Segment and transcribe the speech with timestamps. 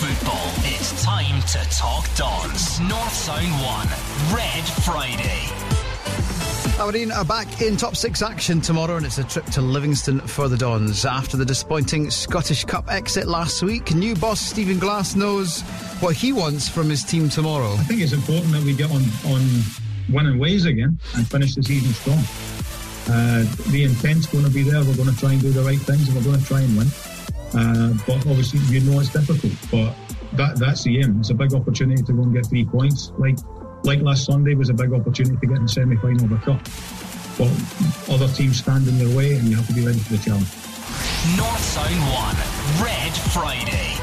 [0.00, 0.48] football.
[0.64, 2.80] It's time to talk Dons.
[2.80, 5.44] North Sound 1, Red Friday.
[6.80, 10.48] Aberdeen are back in top six action tomorrow, and it's a trip to Livingston for
[10.48, 11.04] the Dons.
[11.04, 15.60] After the disappointing Scottish Cup exit last week, new boss Stephen Glass knows
[16.00, 17.74] what he wants from his team tomorrow.
[17.74, 19.42] I think it's important that we get on, on
[20.08, 22.24] winning ways again and finish the season strong.
[23.14, 24.82] Uh, the intent's going to be there.
[24.82, 26.74] We're going to try and do the right things, and we're going to try and
[26.78, 26.86] win.
[27.54, 29.52] Uh, but obviously, you know it's difficult.
[29.70, 29.94] But
[30.36, 31.20] that that's the aim.
[31.20, 33.12] It's a big opportunity to go and get three points.
[33.18, 33.38] Like
[33.84, 36.38] like last Sunday was a big opportunity to get in the semi final of a
[36.38, 36.62] cup.
[37.38, 37.50] But
[38.12, 40.48] other teams stand in their way, and you have to be ready for the challenge.
[41.36, 43.99] North Sound 1, Red Friday.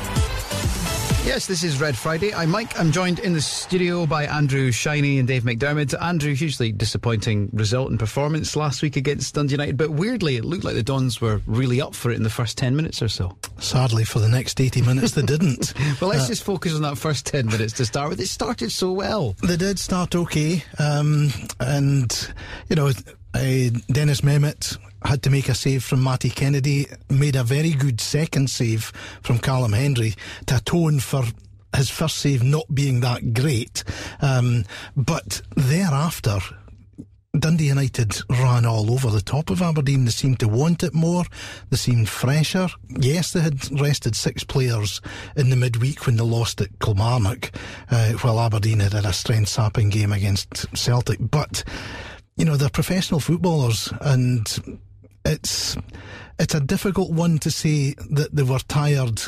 [1.28, 2.34] Yes, this is Red Friday.
[2.34, 2.80] I'm Mike.
[2.80, 5.94] I'm joined in the studio by Andrew Shinie and Dave McDermott.
[6.02, 10.64] Andrew, hugely disappointing result and performance last week against Dundee United, but weirdly, it looked
[10.64, 13.38] like the Dons were really up for it in the first 10 minutes or so.
[13.60, 15.74] Sadly, for the next 80 minutes, they didn't.
[16.02, 18.22] well, let's uh, just focus on that first 10 minutes to start with.
[18.22, 19.36] It started so well.
[19.44, 20.64] They did start okay.
[20.80, 22.34] Um, and,
[22.70, 27.44] you know, uh, Deniz Mehmet had to make a save from Matty Kennedy, made a
[27.44, 30.16] very good second save from Callum Hendry
[30.48, 31.24] to atone for
[31.76, 33.84] his first save not being that great.
[34.22, 36.40] Um, but thereafter,
[37.38, 40.06] Dundee United ran all over the top of Aberdeen.
[40.06, 41.24] They seemed to want it more.
[41.70, 42.68] They seemed fresher.
[42.90, 45.02] Yes, they had rested six players
[45.36, 47.52] in the midweek when they lost at Kilmarnock,
[47.92, 51.20] uh, while Aberdeen had had a strength sapping game against Celtic.
[51.20, 51.64] But
[52.38, 54.80] you know, they're professional footballers and
[55.28, 55.78] it's
[56.40, 59.22] it's a difficult one to say that they were tired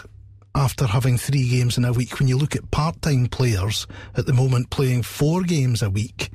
[0.56, 2.20] after having three games in a week.
[2.20, 6.32] When you look at part-time players at the moment playing four games a week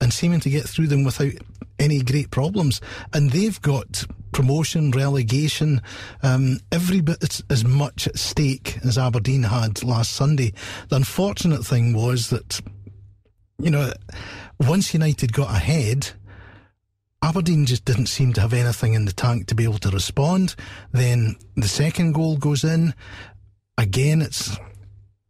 [0.00, 1.32] and seeming to get through them without
[1.78, 2.80] any great problems.
[3.12, 5.82] And they've got promotion relegation
[6.22, 10.52] um, every bit as much at stake as Aberdeen had last Sunday.
[10.88, 12.60] The unfortunate thing was that
[13.58, 13.92] you know
[14.60, 16.10] once United got ahead,
[17.22, 20.54] Aberdeen just didn't seem to have anything in the tank to be able to respond.
[20.92, 22.94] Then the second goal goes in.
[23.76, 24.56] Again, it's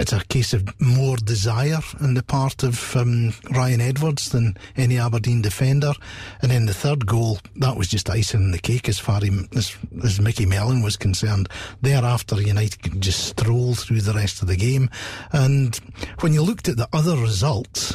[0.01, 4.99] it's a case of more desire on the part of um, Ryan Edwards than any
[4.99, 5.93] Aberdeen defender.
[6.41, 9.21] And then the third goal, that was just icing on the cake as far
[9.55, 11.51] as, as Micky Mellon was concerned.
[11.83, 14.89] Thereafter, United just stroll through the rest of the game.
[15.33, 15.79] And
[16.21, 17.95] when you looked at the other results,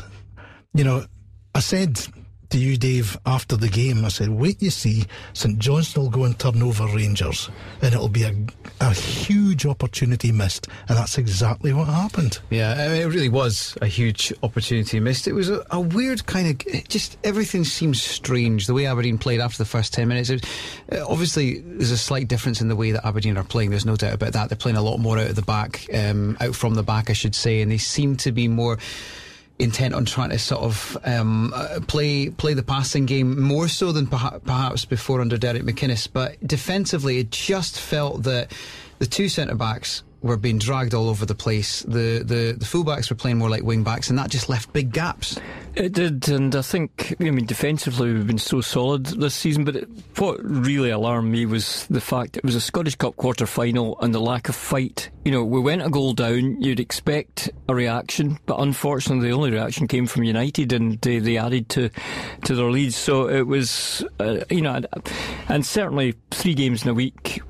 [0.75, 1.07] you know,
[1.56, 2.06] I said
[2.55, 6.23] to you, Dave, after the game, I said, wait you see, St Johnstone will go
[6.23, 7.49] and turn over Rangers,
[7.81, 8.33] and it'll be a,
[8.79, 10.69] a huge opportunity missed.
[10.88, 12.39] And that's exactly what happened.
[12.49, 15.27] Yeah, it really was a huge opportunity missed.
[15.27, 18.67] It was a, a weird kind of, just everything seems strange.
[18.67, 20.41] The way Aberdeen played after the first 10 minutes, was,
[20.94, 23.71] uh, obviously, there's a slight difference in the way that Aberdeen are playing.
[23.71, 24.47] There's no doubt about that.
[24.47, 27.13] They're playing a lot more out of the back, um, out from the back, I
[27.13, 28.77] should say, and they seem to be more
[29.57, 33.91] intent on trying to sort of um, uh, play play the passing game more so
[33.91, 36.07] than perhaps before under Derek McInnes.
[36.11, 38.51] But defensively, it just felt that
[38.99, 41.84] the two centre backs were being dragged all over the place.
[41.84, 44.91] The, the the fullbacks were playing more like wing backs, and that just left big
[44.91, 45.40] gaps.
[45.75, 49.66] It did, and I think I mean defensively we've been so solid this season.
[49.66, 53.46] But it, what really alarmed me was the fact it was a Scottish Cup quarter
[53.46, 55.12] final and the lack of fight.
[55.25, 56.59] You know, we went a goal down.
[56.59, 61.38] You'd expect a reaction, but unfortunately, the only reaction came from United, and they, they
[61.38, 61.90] added to
[62.46, 62.96] to their leads.
[62.96, 64.81] So it was, uh, you know,
[65.50, 67.42] and certainly three games in a week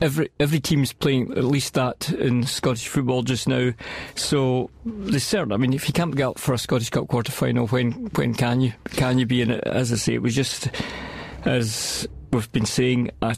[0.00, 3.72] every every team's playing at least that in Scottish football just now.
[4.14, 5.54] So they certainly.
[5.54, 8.34] I mean, if you can't get up for a Scottish Cup quarter final, when when
[8.34, 9.64] can you can you be in it?
[9.66, 10.68] As I say, it was just
[11.44, 13.10] as we've been saying.
[13.22, 13.36] A,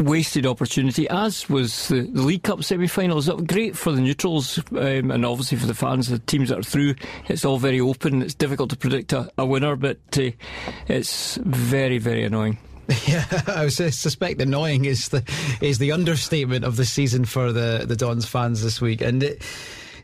[0.00, 3.28] wasted opportunity, as was the, the League Cup semi-finals.
[3.46, 6.94] Great for the neutrals um, and obviously for the fans, the teams that are through.
[7.26, 8.22] It's all very open.
[8.22, 10.30] It's difficult to predict a, a winner, but uh,
[10.86, 12.58] it's very, very annoying.
[13.06, 15.22] Yeah, I was, suspect annoying is the
[15.60, 19.42] is the understatement of the season for the the Dons fans this week, and it,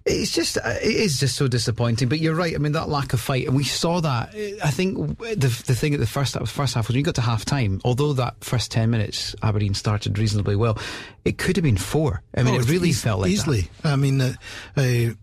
[0.05, 2.09] it's just uh, it is just so disappointing.
[2.09, 2.55] But you're right.
[2.55, 4.35] I mean that lack of fight, and we saw that.
[4.63, 7.23] I think the the thing at the first first half was when you got to
[7.23, 7.81] half time.
[7.85, 10.79] Although that first ten minutes Aberdeen started reasonably well,
[11.25, 12.23] it could have been four.
[12.37, 13.71] I mean, oh, it really felt like easily.
[13.83, 13.93] That.
[13.93, 14.21] I mean.
[14.21, 14.35] Uh,
[14.77, 15.15] uh,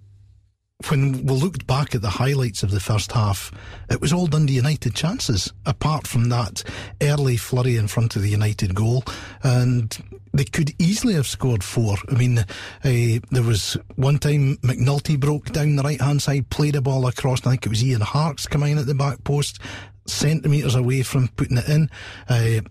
[0.89, 3.51] when we looked back at the highlights of the first half,
[3.89, 6.63] it was all Dundee United chances, apart from that
[7.01, 9.03] early flurry in front of the United goal.
[9.43, 11.97] And they could easily have scored four.
[12.09, 12.43] I mean, uh,
[12.83, 17.41] there was one time McNulty broke down the right hand side, played a ball across,
[17.41, 19.59] and I think it was Ian Harkes coming in at the back post,
[20.05, 21.89] centimetres away from putting it in.
[22.29, 22.61] Uh,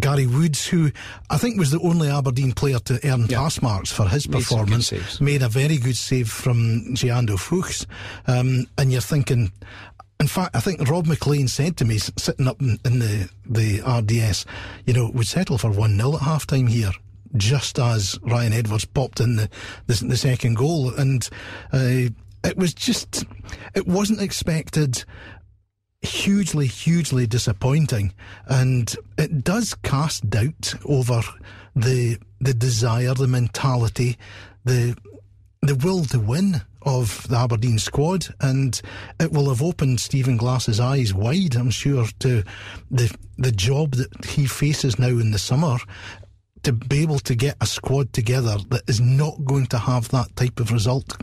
[0.00, 0.90] Gary Woods, who
[1.30, 3.38] I think was the only Aberdeen player to earn Yeah.
[3.38, 7.86] pass marks for his Made performance, made a very good save from Jeando Fuchs.
[8.26, 9.52] Um, and you're thinking,
[10.20, 13.80] in fact, I think Rob McLean said to me, sitting up in, in the, the
[13.82, 14.46] RDS,
[14.86, 16.90] you know, we'd settle for 1 0 at half time here.
[17.36, 19.50] Just as Ryan Edwards popped in the,
[19.86, 20.94] the, the second goal.
[20.94, 21.28] And
[21.72, 22.08] uh,
[22.42, 23.24] it was just,
[23.74, 25.04] it wasn't expected
[26.02, 28.12] hugely, hugely disappointing,
[28.46, 31.22] and it does cast doubt over
[31.74, 34.16] the the desire, the mentality,
[34.64, 34.96] the
[35.62, 38.80] the will to win of the Aberdeen squad, and
[39.18, 42.44] it will have opened Stephen Glass's eyes wide, I'm sure, to
[42.90, 45.78] the the job that he faces now in the summer.
[46.64, 50.34] To be able to get a squad together that is not going to have that
[50.34, 51.16] type of result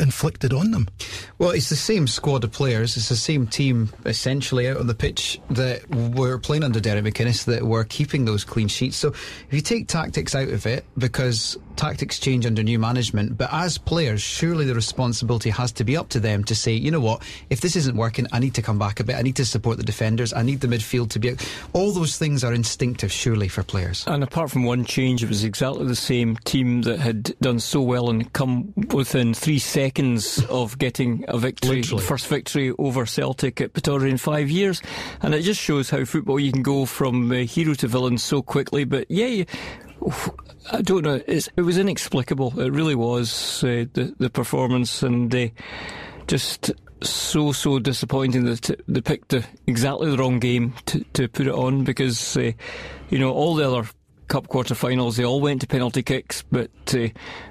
[0.00, 0.88] inflicted on them.
[1.38, 2.96] Well, it's the same squad of players.
[2.96, 7.44] It's the same team essentially out on the pitch that were playing under Derek McInnes
[7.44, 8.96] that were keeping those clean sheets.
[8.96, 13.48] So if you take tactics out of it, because tactics change under new management, but
[13.50, 17.00] as players, surely the responsibility has to be up to them to say, you know
[17.00, 19.16] what, if this isn't working, I need to come back a bit.
[19.16, 20.34] I need to support the defenders.
[20.34, 21.36] I need the midfield to be.
[21.72, 24.04] All those things are instinctive, surely, for players.
[24.06, 27.80] And apart from one change, it was exactly the same team that had done so
[27.80, 32.04] well and come within three seconds of getting a victory, Literally.
[32.04, 34.82] first victory over Celtic at Pittodrie in five years.
[35.22, 38.42] And it just shows how football you can go from uh, hero to villain so
[38.42, 38.84] quickly.
[38.84, 39.44] But yeah,
[40.72, 41.20] I don't know.
[41.26, 42.58] It's, it was inexplicable.
[42.60, 45.48] It really was uh, the the performance and uh,
[46.26, 51.46] just so so disappointing that they picked the, exactly the wrong game to to put
[51.46, 52.52] it on because uh,
[53.08, 53.88] you know all the other
[54.30, 57.08] cup quarter-finals they all went to penalty kicks, but uh,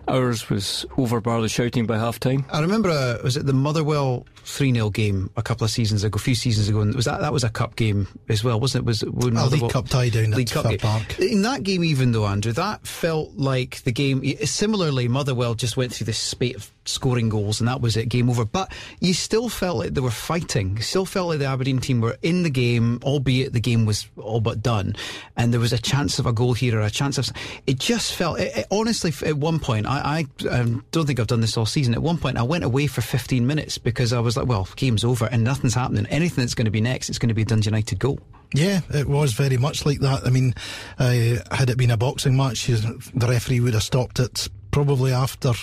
[0.08, 2.46] ours was over bar the shouting by half time.
[2.52, 6.16] I remember, uh, was it the Motherwell 3 0 game a couple of seasons ago,
[6.16, 6.80] a few seasons ago?
[6.80, 8.86] And was that that was a cup game as well, wasn't it?
[8.88, 10.80] Was it when A Motherwell- League Cup tie down League at Cup game.
[10.80, 11.20] Park.
[11.20, 14.24] In that game, even though, Andrew, that felt like the game.
[14.46, 18.30] Similarly, Motherwell just went through this spate of scoring goals and that was it, game
[18.30, 18.46] over.
[18.46, 20.78] But you still felt like they were fighting.
[20.78, 24.08] You still felt like the Aberdeen team were in the game, albeit the game was
[24.18, 24.96] all but done.
[25.38, 27.30] And there was a chance of a goal here or a chance of.
[27.68, 28.40] It just felt.
[28.40, 31.66] It, it- honestly, at one point, I, I um, don't think I've done this all
[31.66, 31.94] season.
[31.94, 35.04] At one point, I went away for 15 minutes because I was like, well, game's
[35.04, 36.06] over and nothing's happening.
[36.08, 38.20] Anything that's going to be next, it's going to be a Dundee United goal.
[38.54, 40.26] Yeah, it was very much like that.
[40.26, 40.56] I mean,
[40.98, 45.54] uh, had it been a boxing match, the referee would have stopped it probably after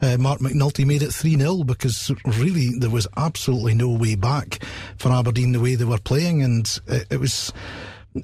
[0.00, 4.64] uh, Marc McNulty made it 3 0 because really there was absolutely no way back
[4.96, 7.52] for Aberdeen the way they were playing, and it, it was.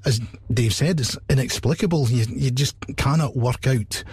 [0.04, 0.20] As
[0.52, 2.10] Dave said, it's inexplicable.
[2.10, 4.04] You, you just cannot work out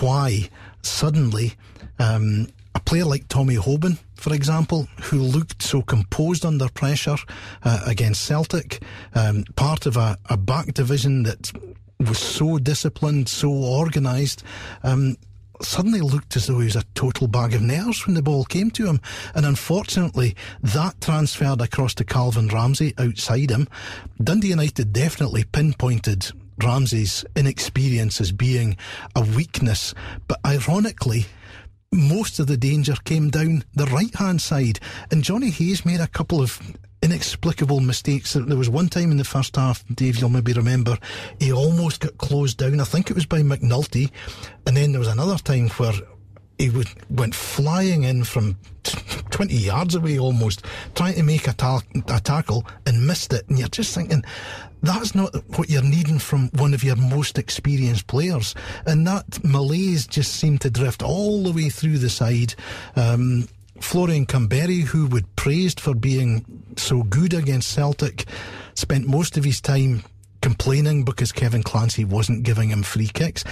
[0.00, 0.50] why
[0.82, 1.54] suddenly
[1.98, 7.16] um, a player like Tommy Hoban, for example, who looked so composed under pressure
[7.64, 8.82] uh, against Celtic,
[9.14, 11.52] um, part of a, a back division that
[12.00, 14.42] was so disciplined, so organised,
[14.82, 15.16] um,
[15.64, 18.70] suddenly looked as though he was a total bag of nerves when the ball came
[18.72, 19.00] to him.
[19.34, 23.68] And unfortunately, that transferred across to Calvin Ramsay outside him.
[24.22, 26.30] Dundee United definitely pinpointed
[26.62, 28.76] Ramsay's inexperience as being
[29.16, 29.94] a weakness,
[30.28, 31.26] but ironically,
[31.92, 34.80] most of the danger came down the right hand side,
[35.10, 36.60] and Jonny Hayes made a couple of
[37.14, 38.32] inexplicable mistakes.
[38.32, 40.98] There was one time in the first half, Dave, you'll maybe remember,
[41.38, 42.80] he almost got closed down.
[42.80, 44.10] I think it was by McNulty,
[44.66, 45.92] and then there was another time where
[46.58, 48.98] he would, went flying in from t-
[49.30, 50.64] 20 yards away almost,
[50.96, 53.48] trying to make a, ta- a tackle and missed it.
[53.48, 54.24] And you're just thinking,
[54.82, 58.56] that's not what you're needing from one of your most experienced players.
[58.86, 62.54] And that malaise just seemed to drift all the way through the side.
[62.96, 63.48] Um,
[63.80, 66.44] Florian Kamberi, who would praised for being
[66.76, 68.24] so good against Celtic,
[68.74, 70.04] spent most of his time
[70.44, 73.44] complaining because Kevin Clancy wasn't giving him free kicks.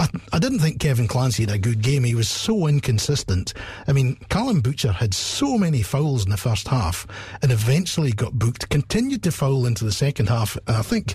[0.00, 2.02] I, I didn't think Kevin Clancy had a good game.
[2.02, 3.54] He was so inconsistent.
[3.86, 7.06] I mean, Callum Butcher had so many fouls in the first half
[7.40, 10.56] and eventually got booked, continued to foul into the second half.
[10.66, 11.14] And I think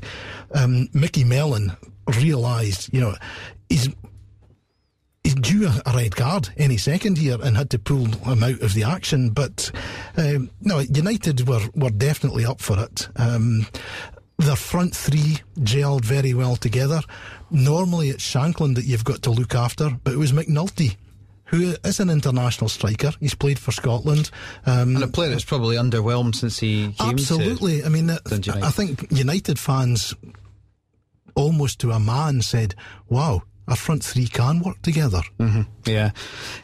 [0.53, 1.75] um, Micky Mellon
[2.17, 3.15] realised, you know,
[3.67, 3.89] he's
[5.35, 8.83] due a, red card any second here and had to pull him out of the
[8.83, 9.29] action.
[9.29, 9.71] But
[10.17, 13.07] um, no, United were, were definitely up for it.
[13.15, 13.67] Um,
[14.37, 17.01] their front three gelled very well together.
[17.51, 20.97] Normally it's Shankland that you've got to look after, but it was McNulty.
[21.49, 23.13] Who is an international striker?
[23.19, 24.31] He's played for Scotland.
[24.65, 27.81] Um, And a player that's probably underwhelmed since he came Absolutely.
[27.81, 30.15] to I mean, I think United fans
[31.35, 32.73] almost to a man said,
[33.09, 35.21] wow, our front three can work together.
[35.39, 35.61] Mm-hmm.
[35.85, 36.11] Yeah,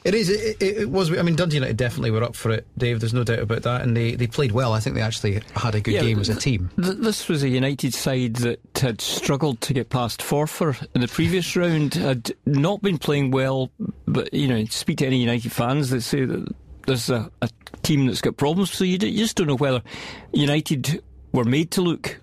[0.04, 0.30] it is.
[0.30, 1.12] It, it, it, was.
[1.18, 3.00] I mean, Dundee United definitely were up for it, Dave.
[3.00, 4.74] There's no doubt about that, and they, they played well.
[4.74, 6.70] I think they actually had a good yeah, game as a team.
[6.82, 11.08] Th- this was a United side that had struggled to get past Forfar in the
[11.08, 11.96] previous round.
[11.96, 13.72] Had not been playing well,
[14.06, 16.54] but you know, speak to any United fans that say that
[16.86, 17.50] there's a, a
[17.84, 18.72] team that's got problems.
[18.72, 19.82] So you, d- you just don't know whether
[20.34, 22.20] United were made to look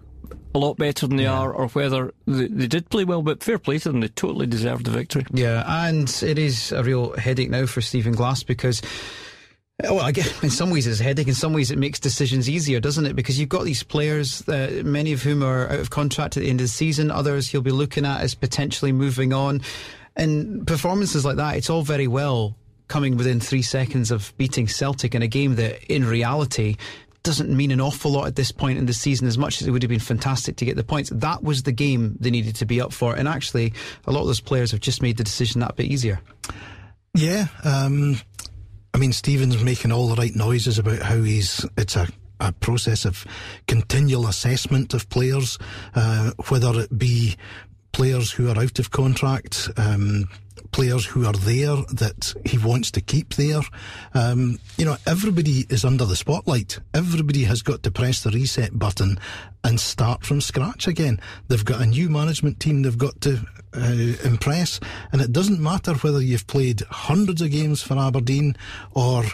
[0.55, 1.38] a lot better than they yeah.
[1.38, 3.23] are, or whether they, they, did play well.
[3.23, 5.25] But fair play to them; they totally deserved the victory.
[5.33, 8.83] Yeah, and it is a real headache now for Stephen Glass because.
[9.81, 11.28] Well, I guess in some ways it's a headache.
[11.28, 13.14] In some ways it makes decisions easier, doesn't it?
[13.14, 16.50] Because you've got these players, uh, many of whom are out of contract at the
[16.50, 17.12] end of the season.
[17.12, 19.62] Others he'll be looking at as potentially moving on.
[20.17, 22.57] And performances like that, it's all very well
[22.88, 26.76] coming within three seconds of beating Celtic in a game that, in reality,
[27.28, 29.70] doesn't mean an awful lot at this point in the season as much as it
[29.70, 31.11] would have been fantastic to get the points.
[31.11, 33.14] That was the game they needed to be up for.
[33.14, 33.75] And actually,
[34.06, 36.23] a lot of those players have just made the decision that bit easier.
[37.14, 37.49] Yeah.
[37.64, 38.18] Um,
[38.94, 42.08] I mean, Stephen's making all the right noises about how he's, it's a,
[42.40, 43.26] a process of
[43.66, 45.58] continual assessment of players,
[45.94, 47.37] uh, whether it be
[47.92, 50.30] players who are out of contract, um,
[50.72, 53.60] players who are there that he wants to keep there.
[54.14, 56.78] Um, you know, everybody is under the spotlight.
[56.94, 59.18] Everybody has got to press the reset button
[59.64, 61.20] and start from scratch again.
[61.48, 63.40] They've got a new management team they've got to
[63.75, 64.80] uh, impress,
[65.12, 68.56] and it doesn't matter whether you've played hundreds of games for Aberdeen
[68.94, 69.25] or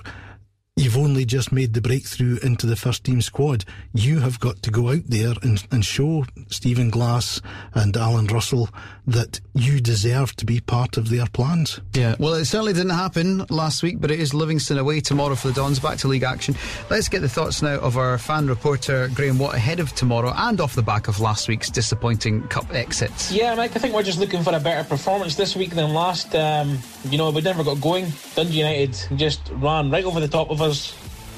[0.77, 3.65] you've only just made the breakthrough into the first team squad.
[3.93, 7.41] You have got to go out there and, and show Stephen Glass
[7.75, 8.69] and Allan Russell
[9.07, 11.81] that you deserve to be part of their plans.
[11.93, 15.49] Yeah, well, it certainly didn't happen last week, but it is Livingston away tomorrow for
[15.49, 15.79] the Dons.
[15.79, 16.57] Back to league action.
[16.91, 20.61] Let's get the thoughts now of our fan reporter Graham Watt ahead of tomorrow and
[20.61, 23.31] off the back of last week's disappointing cup exits.
[23.31, 26.35] Yeah, Mike, I think we're just looking for a better performance this week than last.
[26.35, 28.07] Um, you know, we never got going.
[28.35, 30.64] Dundee United just ran right over the top of us,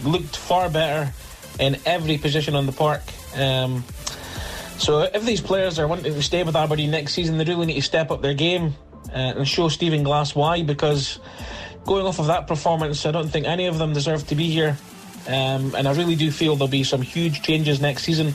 [0.05, 1.13] looked far better
[1.59, 3.03] in every position on the park.
[3.37, 3.85] Um,
[4.79, 7.75] so if these players are wanting to stay with Aberdeen next season, they really need
[7.75, 8.75] to step up their game
[9.09, 10.63] uh, and show Stephen Glass why.
[10.63, 11.19] Because
[11.85, 14.77] going off of that performance, I don't think any of them deserve to be here.
[15.27, 18.35] Um, and I really do feel there'll be some huge changes next season.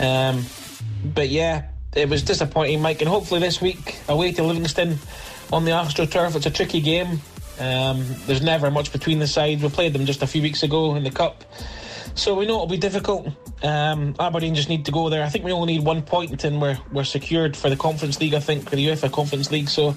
[0.00, 0.44] Um,
[1.04, 3.00] but yeah, it was disappointing, Mike.
[3.00, 4.98] And hopefully this week, away to Livingston
[5.52, 7.20] on the AstroTurf, it's a tricky game.
[7.58, 9.62] Um, there's never much between the sides.
[9.62, 11.44] We played them just a few weeks ago in the Cup.
[12.16, 13.28] So we know it'll be difficult.
[13.62, 15.24] Um, Aberdeen just need to go there.
[15.24, 18.34] I think we only need one point and we're we're secured for the Conference League.
[18.34, 19.68] I think for the UEFA Conference League.
[19.68, 19.90] So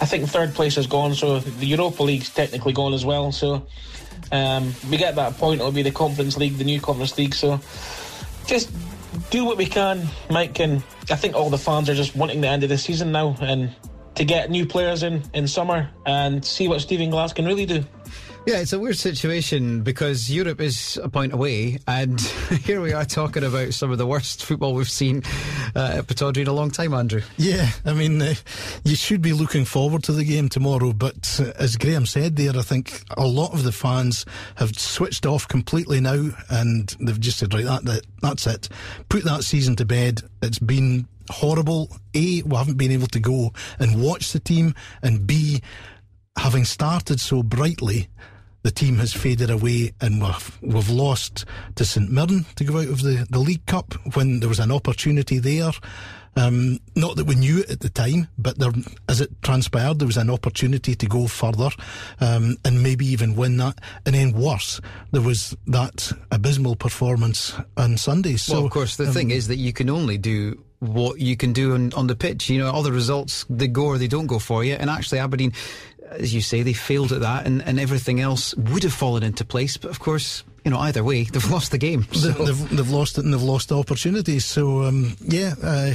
[0.00, 1.14] I think third place is gone.
[1.14, 3.32] So the Europa League's technically gone as well.
[3.32, 3.66] So
[4.30, 5.60] um, we get that point.
[5.60, 7.34] It'll be the Conference League, the new Conference League.
[7.34, 7.60] So
[8.46, 8.70] just
[9.30, 10.60] do what we can, Mike.
[10.60, 13.36] And I think all the fans are just wanting the end of the season now
[13.40, 13.74] and
[14.14, 17.84] to get new players in in summer and see what Stephen Glass can really do.
[18.44, 22.20] Yeah, it's a weird situation because Europe is a point away, and
[22.64, 25.18] here we are talking about some of the worst football we've seen
[25.76, 27.22] uh, at Pittodrie in a long time, Andrew.
[27.36, 28.34] Yeah, I mean, uh,
[28.84, 32.56] you should be looking forward to the game tomorrow, but uh, as Graham said there,
[32.56, 34.26] I think a lot of the fans
[34.56, 38.68] have switched off completely now, and they've just said, right, that, that that's it.
[39.08, 40.20] Put that season to bed.
[40.42, 41.90] It's been horrible.
[42.14, 45.62] A, we haven't been able to go and watch the team, and B,
[46.36, 48.08] having started so brightly,
[48.62, 52.88] the team has faded away and we've, we've lost to St Mirren to go out
[52.88, 55.72] of the, the League Cup when there was an opportunity there.
[56.34, 58.72] Um, not that we knew it at the time, but there,
[59.08, 61.68] as it transpired, there was an opportunity to go further
[62.20, 63.78] um, and maybe even win that.
[64.06, 68.36] And then worse, there was that abysmal performance on Sunday.
[68.36, 71.36] So, well, of course, the um, thing is that you can only do what you
[71.36, 72.48] can do on, on the pitch.
[72.48, 74.74] You know, all the results, they go or they don't go for you.
[74.74, 75.52] And actually, Aberdeen
[76.12, 79.44] as you say, they failed at that, and, and everything else would have fallen into
[79.44, 79.76] place.
[79.76, 82.06] But of course, you know, either way, they've lost the game.
[82.12, 82.30] So.
[82.30, 84.38] They've, they've, lost it and they've lost the opportunity.
[84.38, 85.94] So, um, yeah, uh,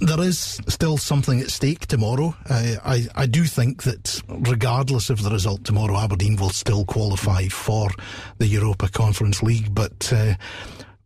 [0.00, 2.36] there is still something at stake tomorrow.
[2.48, 7.48] Uh, I, I do think that regardless of the result tomorrow, Aberdeen will still qualify
[7.48, 7.88] for
[8.38, 9.74] the Europa Conference League.
[9.74, 10.34] But uh,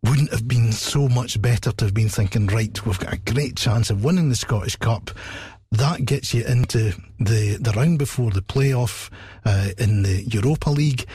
[0.03, 3.55] wouldn't have been so much better to have been thinking, right, we've got a great
[3.55, 5.11] chance of winning the Scottish Cup
[5.71, 9.09] that gets you into the, the round before the playoff
[9.45, 11.05] uh, in the Europa League.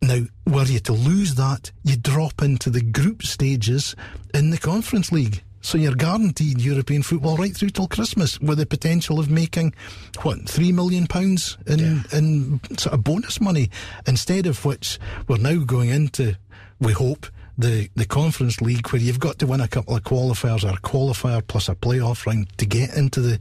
[0.00, 3.96] Now, were you to lose that, you drop into the group stages
[4.32, 5.42] in the Conference League.
[5.60, 9.74] So you're guaranteed European football right through till Christmas, with the potential of making
[10.22, 12.02] what three million pounds in yeah.
[12.12, 13.70] in sort of bonus money.
[14.06, 16.36] Instead of which, we're now going into,
[16.78, 17.26] we hope,
[17.58, 20.80] the, the Conference League where you've got to win a couple of qualifiers or a
[20.80, 23.40] qualifier plus a playoff round to get into the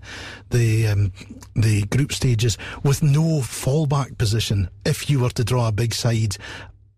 [0.50, 1.14] the um,
[1.56, 6.36] the group stages with no fallback position if you were to draw a big side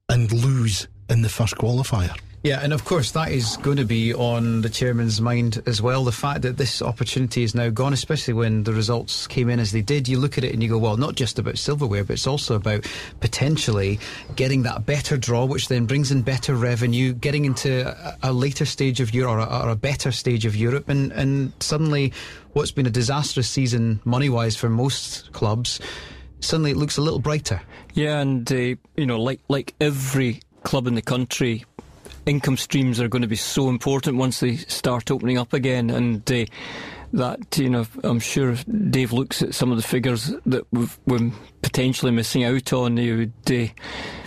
[0.08, 2.18] and lose in the first qualifier.
[2.42, 6.06] Yeah, and of course that is going to be on the chairman's mind as well.
[6.06, 9.74] The fact that this opportunity is now gone, especially when the results came in as
[9.74, 12.14] they did, you look at it and you go, well, not just about silverware, but
[12.14, 12.86] it's also about
[13.20, 14.00] potentially
[14.38, 17.94] getting that better draw, which then brings in better revenue, getting into
[18.24, 21.52] a, later stage of Europe or a, or a better stage of Europe, and and
[21.60, 22.14] suddenly
[22.54, 25.82] what's been a disastrous season money wise for most clubs,
[26.40, 27.62] suddenly it looks a little brighter.
[27.96, 28.56] Yeah, and uh,
[28.96, 31.66] you know, like like every club in the country
[32.30, 35.90] income streams are going to be so important once they start opening up again.
[35.90, 36.46] And uh,
[37.14, 38.56] that, you know, I'm sure
[38.90, 40.66] Dave looks at some of the figures that
[41.06, 41.32] we're
[41.62, 42.98] potentially missing out on.
[42.98, 43.68] He would uh,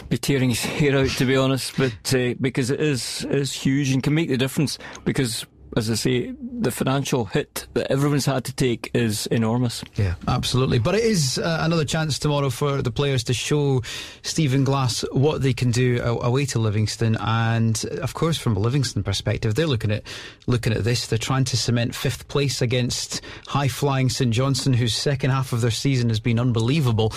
[0.09, 3.93] be tearing his hair out, to be honest, but uh, because it is is huge
[3.93, 4.79] and can make the difference.
[5.05, 9.83] Because as I say, the financial hit that everyone's had to take is enormous.
[9.97, 10.79] Yeah, absolutely.
[10.79, 13.83] But it is uh, another chance tomorrow for the players to show
[14.23, 17.17] Stephen Glass what they can do away to Livingston.
[17.21, 20.03] And of course, from a Livingston perspective, they're looking at
[20.47, 21.07] looking at this.
[21.07, 25.63] They're trying to cement fifth place against high flying St Johnstone, whose second half of
[25.63, 27.13] their season has been unbelievable.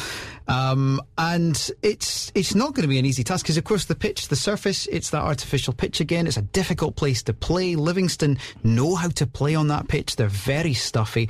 [0.47, 3.95] Um, and it's it's not going to be an easy task because, of course, the
[3.95, 6.27] pitch, the surface, it's that artificial pitch again.
[6.27, 7.75] It's a difficult place to play.
[7.75, 10.15] Livingston know how to play on that pitch.
[10.15, 11.29] They're very stuffy.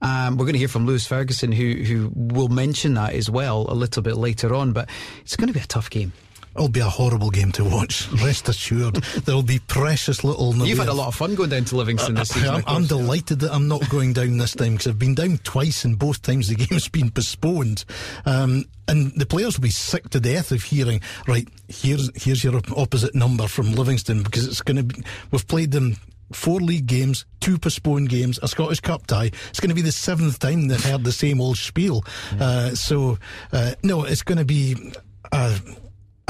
[0.00, 3.66] Um, we're going to hear from Lewis Ferguson, who who will mention that as well
[3.68, 4.72] a little bit later on.
[4.72, 4.88] But
[5.22, 6.12] it's going to be a tough game.
[6.54, 8.08] It'll be a horrible game to watch.
[8.22, 10.54] Rest assured, there'll be precious little.
[10.54, 12.50] You've had a lot of fun going down to Livingston this season.
[12.50, 15.84] I'm, I'm delighted that I'm not going down this time because I've been down twice,
[15.84, 17.84] and both times the game's been postponed.
[18.26, 22.60] Um, and the players will be sick to death of hearing, right, here's here's your
[22.76, 25.02] opposite number from Livingston because it's going to be.
[25.30, 25.96] We've played them
[26.32, 29.30] four league games, two postponed games, a Scottish Cup tie.
[29.50, 32.04] It's going to be the seventh time they've heard the same old spiel.
[32.38, 33.18] Uh, so,
[33.52, 34.92] uh, no, it's going to be.
[35.30, 35.58] Uh,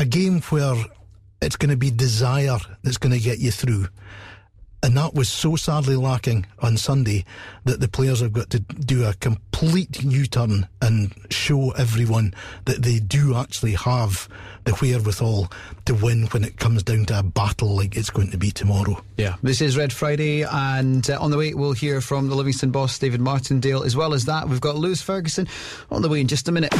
[0.03, 0.75] a game where
[1.41, 3.87] it's going to be desire that's going to get you through.
[4.83, 7.25] And that was so sadly lacking on Sunday
[7.67, 12.83] that the players have got to do a complete U turn and show everyone that
[12.83, 14.29] they do actually have
[14.65, 15.53] the wherewithal
[15.85, 19.01] to win when it comes down to a battle like it's going to be tomorrow.
[19.17, 22.73] Yeah, this is Red Friday, and uh, on the way we'll hear from the Livingston
[22.73, 23.85] boss, David Martindale.
[23.85, 25.47] As well as that, we've got Lewis Ferguson
[25.93, 26.75] on the way in just a minute.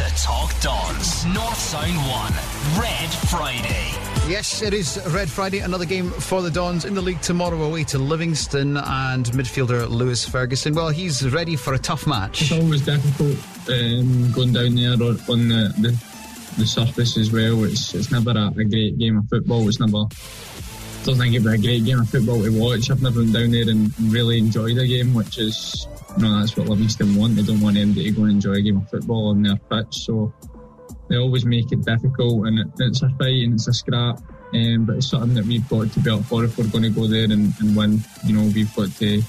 [0.00, 1.26] To talk Dons.
[1.26, 3.92] North Sound 1, Red Friday.
[4.26, 5.58] Yes, it is Red Friday.
[5.58, 10.26] Another game for the Dons in the league tomorrow away to Livingston and midfielder Lewis
[10.26, 10.74] Ferguson.
[10.74, 12.40] Well, he's ready for a tough match.
[12.40, 13.36] It's always difficult
[13.68, 16.04] um, going down there on the, the,
[16.56, 17.62] the, surface as well.
[17.64, 19.68] It's, it's never a, a great game of football.
[19.68, 20.04] It's never
[21.04, 22.90] doesn't think it'd be a great game of football to watch.
[22.90, 25.86] I've never been down there and really enjoyed a game, which is
[26.18, 27.36] no, that's what Livingston want.
[27.36, 29.94] They don't want anybody to go and enjoy a game of football on their pitch.
[30.04, 30.32] So
[31.08, 34.20] they always make it difficult, and it, it's a fight and it's a scrap.
[34.52, 36.90] Um, but it's something that we've got to be up for if we're going to
[36.90, 38.00] go there and, and win.
[38.24, 39.22] You know, we've got to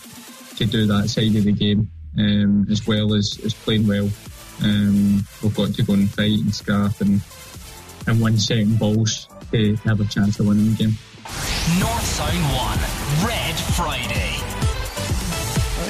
[0.56, 4.10] to do that side of the game um, as well as, as playing well.
[4.64, 7.22] Um, we've got to go and fight and scrap and
[8.08, 10.98] and win second balls to have a chance of winning the game.
[11.80, 12.44] North Sound
[13.22, 14.51] 1, Red Friday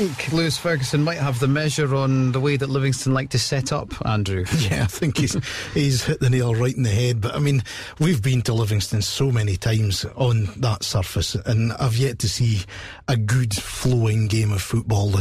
[0.07, 3.71] think Lewis Ferguson might have the measure on the way that Livingston like to set
[3.71, 4.45] up, Andrew.
[4.61, 5.35] Yeah, I think he's
[5.73, 7.19] he's hit the nail right in the head.
[7.19, 7.63] But I mean,
[7.99, 12.61] we've been to Livingston so many times on that surface, and I've yet to see
[13.07, 15.13] a good flowing game of football.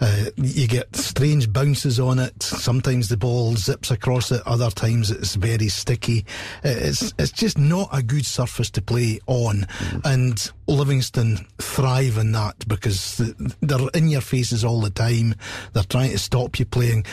[0.00, 2.40] Uh, you get strange bounces on it.
[2.42, 4.42] Sometimes the ball zips across it.
[4.46, 6.24] Other times it's very sticky.
[6.64, 10.00] Uh, it's it's just not a good surface to play on, mm.
[10.04, 13.16] and Livingston thrive in that because
[13.60, 15.34] they're in your faces all the time.
[15.72, 17.04] They're trying to stop you playing.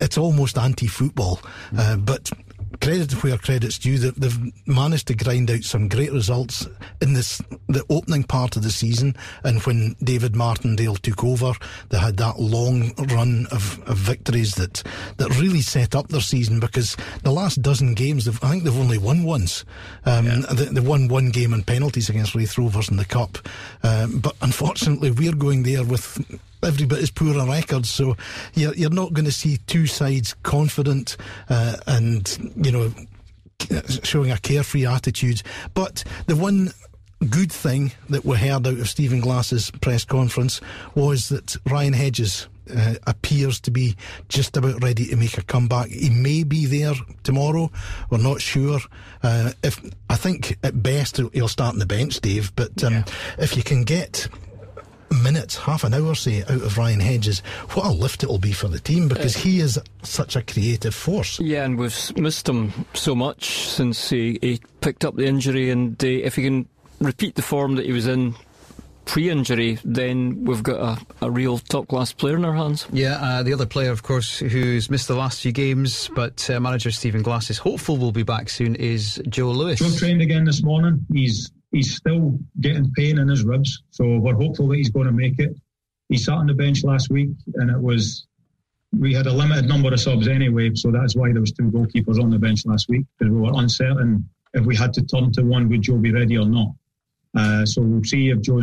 [0.00, 1.40] It's almost anti-football,
[1.76, 2.30] uh, but
[2.80, 3.98] credit where credit's due.
[3.98, 6.66] They've managed to grind out some great results
[7.00, 11.52] in this the opening part of the season, and when David Martindale took over,
[11.90, 14.82] they had that long run of, of victories that
[15.18, 16.60] that really set up their season.
[16.60, 19.64] Because the last dozen games, I think they've only won once.
[20.04, 20.40] Um, yeah.
[20.52, 23.38] they, they, won one game in penalties against Raith Rovers in the cup,
[23.82, 26.18] um, but unfortunately, we're going there with
[26.62, 27.86] every bit as poor a record.
[27.86, 28.16] So
[28.54, 31.16] you're, you're not going to see two sides confident
[31.48, 32.92] uh, and, you know,
[34.02, 35.42] showing a carefree attitude.
[35.74, 36.72] But the one
[37.28, 40.60] good thing that we heard out of Stephen Glass's press conference
[40.94, 43.96] was that Ryan Hedges uh, appears to be
[44.28, 45.88] just about ready to make a comeback.
[45.88, 47.70] He may be there tomorrow.
[48.10, 48.78] We're not sure.
[49.22, 52.54] Uh, if I think at best he'll start on the bench, Dave.
[52.56, 53.04] But um, yeah.
[53.38, 54.28] if you can get
[55.10, 57.40] minutes, half an hour, say, out of Ryan Hedges,
[57.72, 60.94] what a lift it'll be for the team because uh, he is such a creative
[60.94, 61.40] force.
[61.40, 65.70] Yeah, and we've missed him so much since he, he picked up the injury.
[65.70, 66.68] And uh, if he can
[67.00, 68.34] repeat the form that he was in
[69.06, 72.86] pre-injury, then we've got a, a real top-class player in our hands.
[72.92, 76.60] Yeah, uh, the other player, of course, who's missed the last few games, but uh,
[76.60, 79.80] manager Stephen Glass is hopeful will be back soon, is Joe Lewis.
[79.80, 81.04] Joe trained again this morning.
[81.12, 85.12] He's he's still getting pain in his ribs, so we're hopeful that he's going to
[85.12, 85.54] make it.
[86.08, 88.26] He sat on the bench last week, and it was
[88.92, 92.20] we had a limited number of subs anyway, so that's why there was two goalkeepers
[92.20, 95.42] on the bench last week because we were uncertain if we had to turn to
[95.42, 96.68] one, would Joe be ready or not?
[97.36, 98.60] Uh, so we'll see if Joe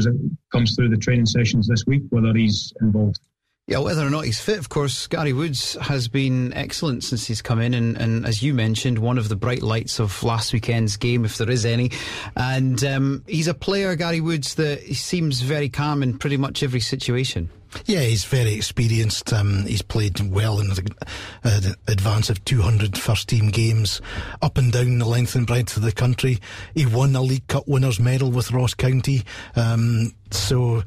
[0.51, 3.19] comes through the training sessions this week, whether he's involved.
[3.67, 7.41] Yeah, whether or not he's fit, of course, Gary Woods has been excellent since he's
[7.41, 10.95] come in, and, and as you mentioned, one of the bright lights of last weekend's
[10.95, 11.91] game, if there is any.
[12.37, 16.79] And um, he's a player, Gary Woods, that seems very calm in pretty much every
[16.79, 17.49] situation.
[17.83, 19.33] Yeah, he's very experienced.
[19.33, 20.89] Um, he's played well in the
[21.43, 23.99] uh, advance of 200 first team games
[24.41, 26.39] up and down the length and breadth of the country.
[26.73, 29.23] He won a League Cup winners' medal with Ross County.
[29.57, 30.83] Um, so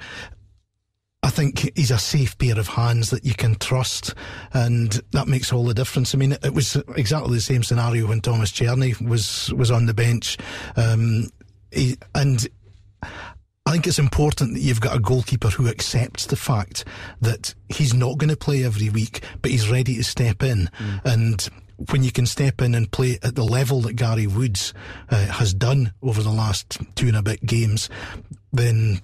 [1.23, 4.15] I think he's a safe pair of hands that you can trust,
[4.55, 6.15] and that makes all the difference.
[6.15, 9.95] I mean, it was exactly the same scenario when Thomas Cerny was was on the
[9.95, 10.39] bench,
[10.77, 11.29] um,
[11.71, 12.49] he, and
[13.03, 16.85] I think it's important that you've got a goalkeeper who accepts the fact
[17.21, 21.05] that he's not going to play every week, but he's ready to step in, mm.
[21.05, 21.49] and
[21.91, 24.75] when you can step in and play at the level that Gary Woods
[25.11, 27.91] uh, has done over the last two and a bit games,
[28.53, 29.01] then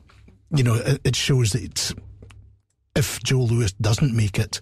[0.50, 1.94] you know it, it shows that
[2.97, 4.59] if Joe Lewis doesn't make it,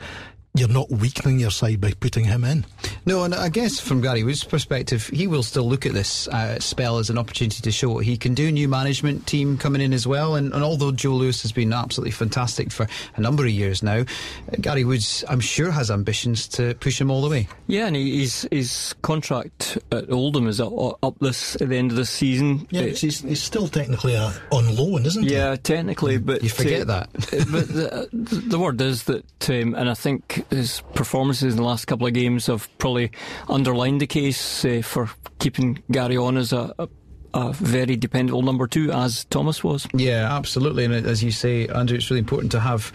[0.56, 2.64] you're not weakening your side by putting him in.
[3.06, 6.60] No, and I guess from Gary Wood's perspective, he will still look at this uh,
[6.60, 8.52] spell as an opportunity to show what he can do.
[8.52, 12.12] New management team coming in as well, and, and although Joe Lewis has been absolutely
[12.12, 12.86] fantastic for
[13.16, 17.10] a number of years now, uh, Gary Woods, I'm sure, has ambitions to push him
[17.10, 17.48] all the way.
[17.66, 21.96] Yeah, and his his contract at Oldham is up, up this at the end of
[21.96, 22.68] the season.
[22.70, 25.34] Yeah, he's, he's still technically uh, on loan, isn't he?
[25.34, 27.12] Yeah, technically, but you forget uh, that.
[27.50, 28.08] but the,
[28.46, 32.12] the, word is that, um, and I think his performances in the last couple of
[32.12, 33.10] games have probably
[33.48, 36.88] underlined the case uh, for keeping Gary on as a, a
[37.34, 39.88] a very dependable number two, as Thomas was.
[39.92, 40.84] Yeah, absolutely.
[40.84, 42.92] And as you say, Andrew, it's really important to have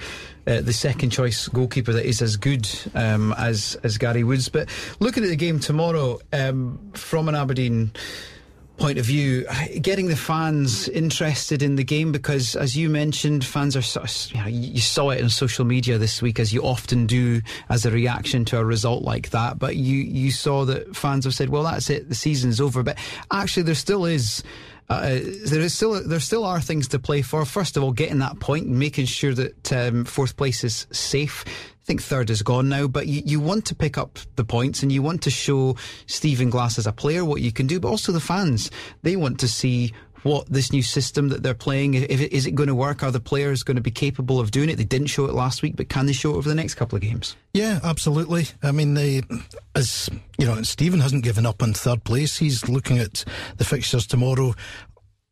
[0.47, 4.47] uh, the second choice goalkeeper that is as good um, as as Gary Woods.
[4.47, 7.91] But looking at the game tomorrow, um, from an Aberdeen
[8.79, 9.45] point of view,
[9.81, 14.31] getting the fans interested in the game because, as you mentioned, fans are sort of,
[14.31, 17.85] you know, you saw it on social media this week, as you often do as
[17.85, 19.59] a reaction to a result like that.
[19.59, 22.81] But you, you saw that fans have said, well, that's it, the season's over.
[22.81, 22.97] But
[23.31, 24.43] actually, there still is.
[24.89, 27.45] Uh, there is still there still are things to play for.
[27.45, 31.45] First of all, getting that point, making sure that um, fourth place is safe
[31.81, 34.83] I think third is gone now, but you, you want to pick up the points
[34.83, 35.75] and you want to show
[36.05, 38.69] Stephen Glass as a player what you can do, but also the fans.
[39.01, 39.91] They want to see
[40.23, 43.03] what this new system that they're playing if it, is it going to work?
[43.03, 44.77] Are the players going to be capable of doing it?
[44.77, 46.95] They didn't show it last week but can they show it over the next couple
[46.95, 47.35] of games?
[47.53, 48.47] Yeah absolutely.
[48.63, 49.21] I mean they
[49.75, 52.37] as you know stephen hasn't given up on third place.
[52.37, 53.23] He's looking at
[53.57, 54.53] the fixtures tomorrow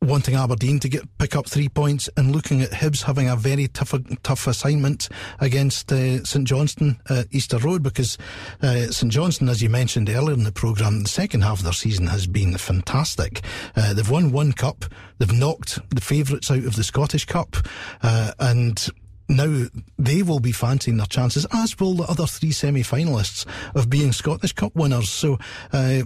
[0.01, 3.67] wanting Aberdeen to get pick up three points and looking at Hibs having a very
[3.67, 8.17] tough tough assignment against uh, St Johnstone at Easter Road because
[8.61, 11.73] uh, St Johnstone, as you mentioned earlier in the programme, the second half of their
[11.73, 13.41] season has been fantastic.
[13.75, 14.85] Uh, they've won one cup,
[15.17, 17.55] they've knocked the favourites out of the Scottish Cup,
[18.03, 18.87] uh, and
[19.29, 19.65] now
[19.97, 24.53] they will be fancying their chances, as will the other three semi-finalists of being Scottish
[24.53, 25.09] Cup winners.
[25.09, 25.37] So
[25.73, 26.03] uh,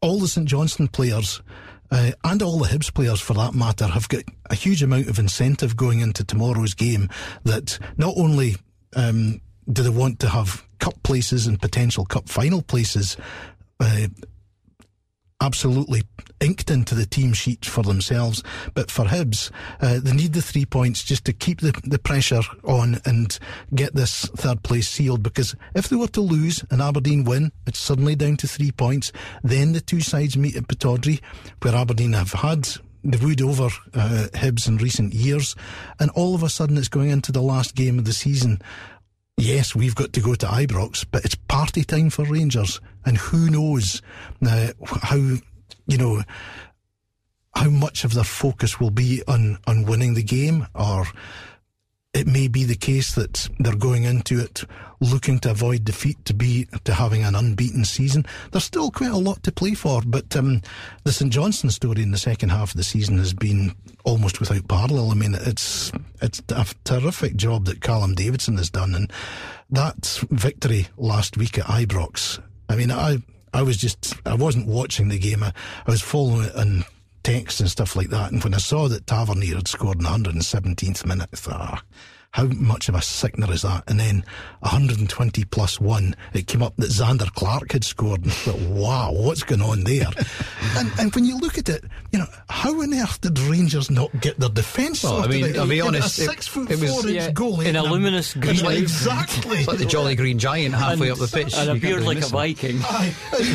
[0.00, 1.42] all the St Johnstone players
[1.90, 5.18] uh, and all the Hibs players for that matter have got a huge amount of
[5.18, 7.08] incentive going into tomorrow's game
[7.44, 8.56] that not only
[8.96, 13.16] um, do they want to have cup places and potential cup final places
[13.80, 14.06] uh,
[15.40, 16.02] absolutely
[16.40, 18.42] inked into the team sheet for themselves.
[18.74, 19.50] But for Hibs,
[19.80, 23.38] uh, they need the three points just to keep the, the pressure on and
[23.74, 25.22] get this third place sealed.
[25.22, 29.12] Because if they were to lose and Aberdeen win, it's suddenly down to three points.
[29.42, 31.20] Then the two sides meet at Pittodrie,
[31.62, 32.68] where Aberdeen have had
[33.02, 35.56] the wood over uh, Hibs in recent years,
[35.98, 38.60] and all of a sudden it's going into the last game of the season
[39.40, 43.50] yes, we've got to go to Ibrox, but it's party time for Rangers, and who
[43.50, 44.02] knows
[44.46, 44.72] uh,
[45.02, 46.22] how you know
[47.54, 51.06] how much of their focus will be on on winning the game or
[52.12, 54.64] it may be the case that they're going into it
[55.00, 58.26] looking to avoid defeat to be to having an unbeaten season.
[58.50, 60.60] There's still quite a lot to play for, but um,
[61.04, 64.66] the St Johnstone story in the second half of the season has been almost without
[64.68, 65.10] parallel.
[65.10, 69.12] I mean, it's it's a terrific job that Callum Davidson has done, and
[69.70, 72.42] that victory last week at Ibrox.
[72.68, 73.18] I mean, I
[73.54, 75.44] I was just I wasn't watching the game.
[75.44, 75.52] I,
[75.86, 76.84] I was following it on
[77.22, 78.32] text and stuff like that.
[78.32, 81.82] And when I saw that Tavernier had scored in the 117th minute, I thought, ah,
[82.32, 83.82] how much of a sickener is that?
[83.88, 84.24] And then
[84.60, 88.22] 120 plus one, it came up that Zander Clark had scored.
[88.22, 90.06] And I thought, wow, what's going on there?
[90.76, 94.10] and, and when you look at it, you know, how on earth did Rangers not
[94.20, 97.08] get their defence well, I mean, I'll be honest, a six foot it was, four
[97.08, 98.82] inch yeah, goal in a luminous green Like, outfit.
[98.82, 99.58] exactly.
[99.58, 101.54] It's like the Jolly Green Giant halfway and, up the pitch.
[101.56, 102.28] and You can't appeared really like a.
[102.28, 102.80] Viking.
[102.84, 103.14] Aye,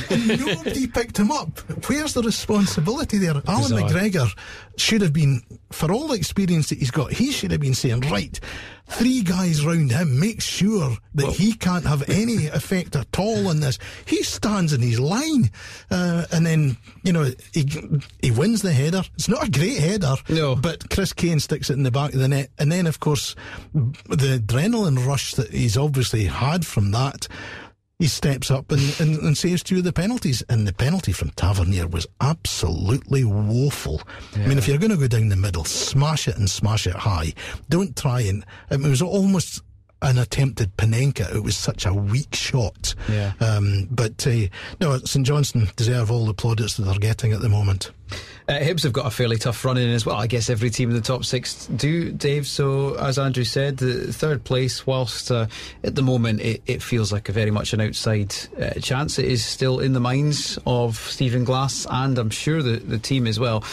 [0.10, 1.60] and, and nobody picked him up.
[1.88, 3.42] Where's the responsibility there?
[3.48, 3.90] Alan Bizarre.
[3.90, 4.38] McGregor
[4.78, 8.02] should have been, for all the experience that he's got, he should have been saying,
[8.02, 8.38] right,
[8.88, 13.60] three guys round him, make sure that he can't have any effect at all on
[13.60, 13.80] this.
[14.06, 15.50] He stands in his line,
[15.92, 17.66] uh, and then you know he
[18.22, 19.04] he wins the header.
[19.16, 20.56] It's not a great header, No.
[20.56, 23.36] but Chris Kane sticks it in the back of the net, and then of course
[23.74, 27.28] the adrenaline rush that he's obviously had from that.
[28.00, 30.44] He steps up and, and, and saves two of the penalties.
[30.50, 34.02] And the penalty from Tavernier was absolutely woeful.
[34.36, 36.96] I mean, if you're going to go down the middle, smash it and smash it
[36.96, 37.34] high.
[37.70, 38.46] Don't try and.
[38.70, 39.62] I mean, it was almost
[40.06, 41.36] an attempted Panenka.
[41.36, 42.94] It was such a weak shot.
[43.10, 43.34] Yeah.
[43.40, 44.48] Um, but uh,
[44.80, 47.92] no, St Johnstone deserve all the plaudits that they're getting at the moment.
[48.48, 50.16] Uh, Hibs have got a fairly tough run in as well.
[50.16, 52.46] I guess every team in the top six do, Dave.
[52.46, 55.48] So, as Andrew said, the third place, whilst uh,
[55.84, 59.26] at the moment it, it feels like a very much an outside uh, chance, it
[59.26, 63.40] is still in the minds of Stephen Glass and I'm sure the, the team as
[63.40, 63.64] well.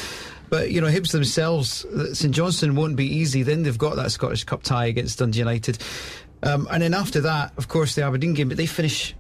[0.53, 3.43] But, you know, Hibs themselves, uh, St Johnstone won't be easy.
[3.43, 5.79] Then they've got that Scottish Cup tie against Dundee United.
[6.43, 9.15] Um, and then after that, of course, the Aberdeen game, but they finish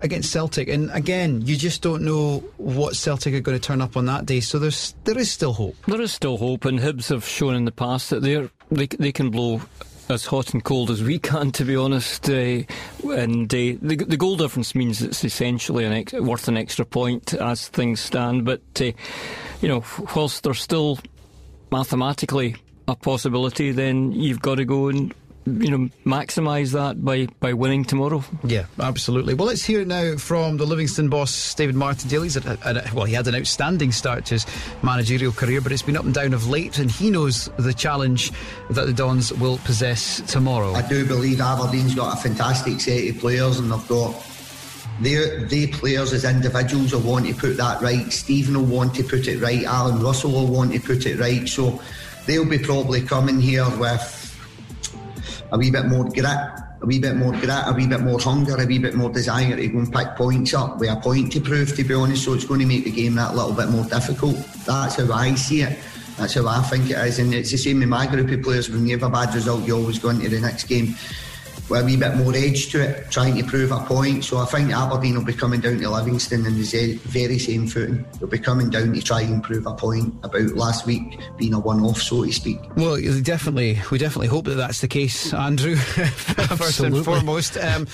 [0.00, 3.96] against Celtic, and again, you just don't know what Celtic are going to turn up
[3.96, 4.40] on that day.
[4.40, 5.76] So there's there is still hope.
[5.86, 9.12] There is still hope, and Hibs have shown in the past that they're they they
[9.12, 9.60] can blow
[10.08, 12.28] as hot and cold as we can, to be honest.
[12.28, 12.62] Uh,
[13.04, 17.34] and uh, the the goal difference means it's essentially an ex- worth an extra point
[17.34, 18.44] as things stand.
[18.44, 18.92] But uh,
[19.60, 20.98] you know, whilst there's still
[21.70, 22.56] mathematically
[22.88, 25.14] a possibility, then you've got to go and
[25.46, 28.22] you know maximise that by by winning tomorrow.
[28.44, 29.34] Yeah, absolutely.
[29.34, 32.22] Well, let's hear it now from the Livingston boss, David Martindale.
[32.22, 34.46] He's a, a, a- well, he had an outstanding start to his
[34.82, 38.30] managerial career, but it's been up and down of late, and he knows the challenge
[38.70, 40.72] that the Dons will possess tomorrow.
[40.74, 44.14] I do believe Aberdeen's got a fantastic set of players and they've got
[45.00, 48.12] their their players as individuals will want to put that right.
[48.12, 49.64] Stephen will want to put it right.
[49.64, 51.48] Allan Russell will want to put it right.
[51.48, 51.80] So
[52.26, 54.31] they'll be probably coming here with
[55.52, 58.56] a wee bit more grit, a wee bit more grit, a wee bit more hunger,
[58.56, 61.40] a wee bit more desire to go and pick points up with a point to
[61.40, 62.24] prove, to be honest.
[62.24, 64.36] So it's going to make the game that little bit more difficult.
[64.64, 65.78] That's how I see it.
[66.16, 67.18] That's how I think it is.
[67.18, 68.70] And it's the same with my group of players.
[68.70, 70.96] When you have a bad result, you always go into the next game
[71.68, 74.24] with a wee bit more edge to it, trying to prove a point.
[74.24, 78.04] So I think Aberdeen will be coming down to Livingston in the very same footing.
[78.18, 81.58] They'll be coming down to try and prove a point about last week being a
[81.58, 82.58] one-off, so to speak.
[82.76, 85.76] Well, definitely, we definitely hope that that's the case, Andrew.
[85.76, 87.86] First and foremost, um,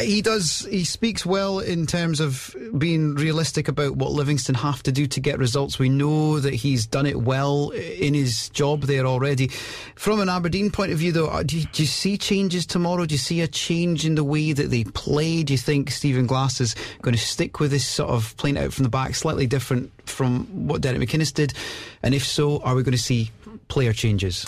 [0.00, 0.66] he does.
[0.70, 5.20] He speaks well in terms of being realistic about what Livingston have to do to
[5.20, 5.78] get results.
[5.78, 9.48] We know that he's done it well in his job there already.
[9.96, 13.06] From an Aberdeen point of view, though, uh, do you, do you see changes tomorrow?
[13.14, 15.44] Do you see a change in the way that they play?
[15.44, 18.72] Do you think Stephen Glass is going to stick with this sort of playing out
[18.72, 21.54] from the back, slightly different from what Derek McInnes did?
[22.02, 23.30] And if so, are we going to see
[23.68, 24.46] player changes?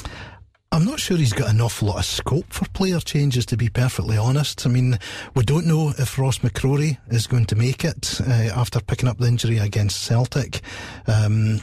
[0.72, 3.68] I'm not sure he's got an awful lot of scope for player changes, to be
[3.68, 4.66] perfectly honest.
[4.66, 4.98] I mean,
[5.36, 9.18] we don't know if Ross McCrorie is going to make it uh, after picking up
[9.18, 10.60] the injury against Celtic.
[11.06, 11.60] Um,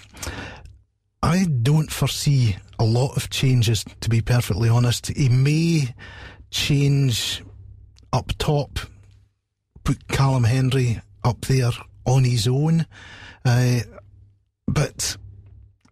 [1.22, 5.08] I don't foresee a lot of changes, to be perfectly honest.
[5.08, 5.94] He may
[6.54, 7.44] change
[8.14, 8.80] up top,
[9.84, 11.72] put Callum Hendry up there
[12.06, 12.86] on his own,
[13.44, 13.80] uh,
[14.68, 15.18] but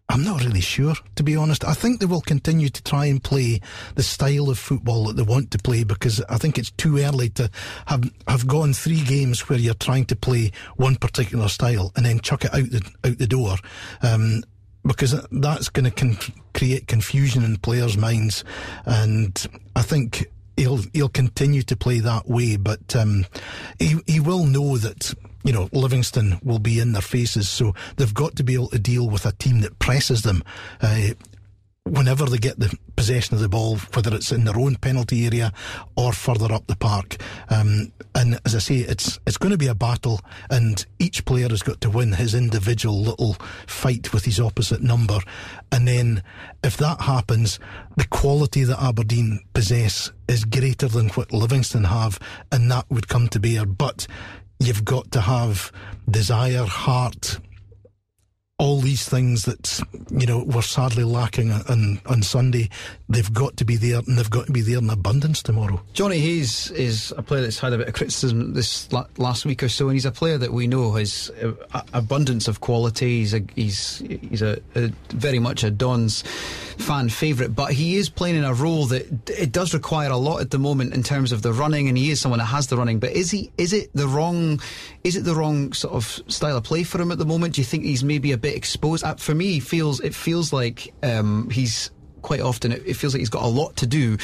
[0.07, 1.65] I'm not really sure, to be honest.
[1.65, 3.59] I think they will continue to try and play
[3.95, 7.29] the style of football that they want to play because I think it's too early
[7.31, 7.49] to
[7.87, 12.19] have have gone three games where you're trying to play one particular style and then
[12.19, 13.55] chuck it out the out the door.
[14.01, 14.43] Um,
[14.83, 16.17] because that's going to con-
[16.53, 18.43] create confusion in players' minds,
[18.85, 20.25] and I think
[20.61, 22.57] he'll he'll continue to play that way.
[22.57, 23.25] But um,
[23.79, 28.13] he he will know that you know Livingston will be in their faces, so they've
[28.13, 30.43] got to be able to deal with a team that presses them.
[30.81, 31.09] Uh,
[31.85, 35.51] whenever they get the possession of the ball, whether it's in their own penalty area
[35.95, 37.17] or further up the park.
[37.49, 41.49] Um, and as I say, it's it's going to be a battle, and each player
[41.49, 43.33] has got to win his individual little
[43.65, 45.19] fight with his opposite number.
[45.71, 46.23] And then,
[46.63, 47.59] if that happens,
[47.97, 52.19] the quality that Aberdeen possess is greater than what Livingston have,
[52.51, 53.65] and that would come to bear.
[53.65, 54.05] But
[54.59, 55.71] you've got to have
[56.09, 57.39] desire, heart,
[58.61, 62.69] all these things that you know were sadly lacking on on Sunday,
[63.09, 65.81] they've got to be there, and they've got to be there in abundance tomorrow.
[65.93, 69.69] Jonny Hayes is a player that's had a bit of criticism this last week or
[69.69, 71.31] so, and he's a player that we know has
[71.93, 73.19] abundance of quality.
[73.21, 76.21] He's a he's he's a, a very much a Don's
[76.77, 80.39] fan favourite, but he is playing in a role that it does require a lot
[80.39, 82.77] at the moment in terms of the running, and he is someone that has the
[82.77, 82.99] running.
[82.99, 83.51] But is he?
[83.57, 84.61] Is it the wrong?
[85.03, 87.55] Is it the wrong sort of style of play for him at the moment?
[87.55, 89.03] Do you think he's maybe a bit exposed?
[89.03, 93.29] Uh, for me, feels it feels like um, he's quite often it, feels like he's
[93.29, 94.17] got a lot to do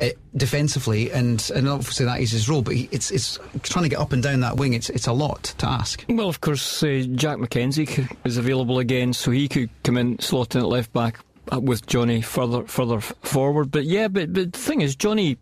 [0.00, 2.62] uh, defensively, and and obviously that is his role.
[2.62, 4.74] But he, it's it's trying to get up and down that wing.
[4.74, 6.04] It's it's a lot to ask.
[6.08, 10.60] Well, of course, uh, Jack McKenzie is available again, so he could come in slotting
[10.60, 11.20] at left back
[11.52, 13.70] uh, with Jonny further further forward.
[13.70, 15.38] But yeah, but, but the thing is, Jonny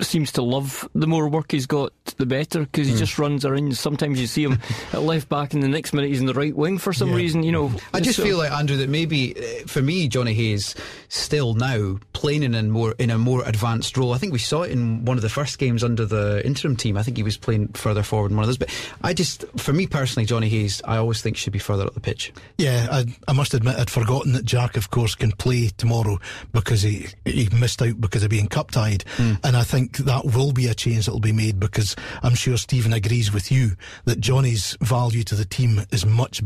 [0.00, 2.98] seems to love the more work he's got, the better because he mm.
[2.98, 3.76] just runs around.
[3.76, 4.58] Sometimes you see him
[4.92, 7.16] at left back, and the next minute he's in the right wing for some yeah.
[7.16, 7.42] reason.
[7.42, 10.74] You know, I just so feel like Andrew that maybe uh, for me, Jonny Hayes
[11.08, 14.12] still now playing in a more in a more advanced role.
[14.12, 16.96] I think we saw it in one of the first games under the interim team.
[16.96, 18.58] I think he was playing further forward in one of those.
[18.58, 18.70] But
[19.02, 22.00] I just, for me personally, Jonny Hayes, I always think should be further up the
[22.00, 22.32] pitch.
[22.58, 26.18] Yeah, I, I must admit I'd forgotten that Jack, of course, can play tomorrow
[26.52, 29.38] because he he missed out because of being cup tied, mm.
[29.44, 32.56] and I think that will be a change that will be made because I'm sure
[32.56, 33.72] Stephen agrees with you
[34.04, 36.42] that Jonny's value to the team is much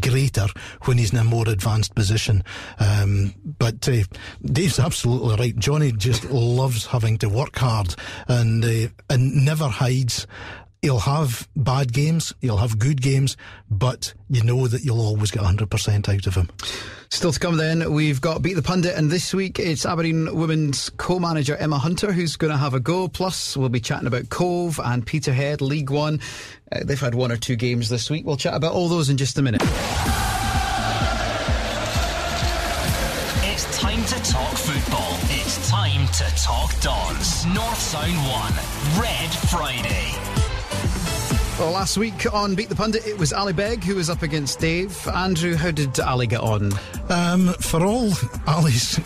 [0.00, 0.46] greater
[0.84, 2.44] when he's in a more advanced position.
[2.78, 4.04] Um, but uh,
[4.44, 5.56] Dave's absolutely right.
[5.56, 7.94] Jonny just loves having to work hard
[8.28, 10.26] and uh, and never hides.
[10.82, 13.36] He'll have bad games, he'll have good games,
[13.70, 16.48] but you know that you'll always get 100% out of him.
[17.10, 20.88] Still to come then, we've got Beat the Pundit, and this week it's Aberdeen Women's
[20.90, 23.08] co manager Emma Hunter who's going to have a go.
[23.08, 26.20] Plus, we'll be chatting about Cove and Peterhead, League One.
[26.72, 28.24] Uh, they've had one or two games this week.
[28.24, 29.60] We'll chat about all those in just a minute.
[33.42, 35.18] It's time to talk football.
[35.24, 37.44] It's time to talk Dons.
[37.46, 40.39] North Sound 1, Red Friday.
[41.60, 44.60] Well, last week on Beat the Pundit, it was Ali Beg who was up against
[44.60, 45.06] Dave.
[45.08, 46.72] Andrew, how did Ali get on?
[47.10, 48.12] Um, for all
[48.46, 48.98] Ali's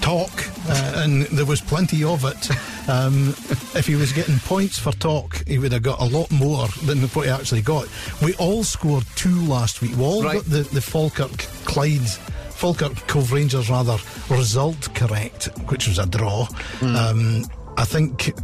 [0.00, 0.32] talk,
[0.68, 2.50] uh, and there was plenty of it.
[2.88, 3.28] Um,
[3.76, 6.98] if he was getting points for talk, he would have got a lot more than
[7.02, 7.86] what he actually got.
[8.20, 9.96] We all scored two last week.
[9.96, 10.34] We all right.
[10.34, 12.08] got the, the Falkirk Clyde.
[12.50, 16.46] Falkirk Cove Rangers, rather, result correct, which was a draw.
[16.80, 16.96] Mm.
[16.96, 18.34] Um, I think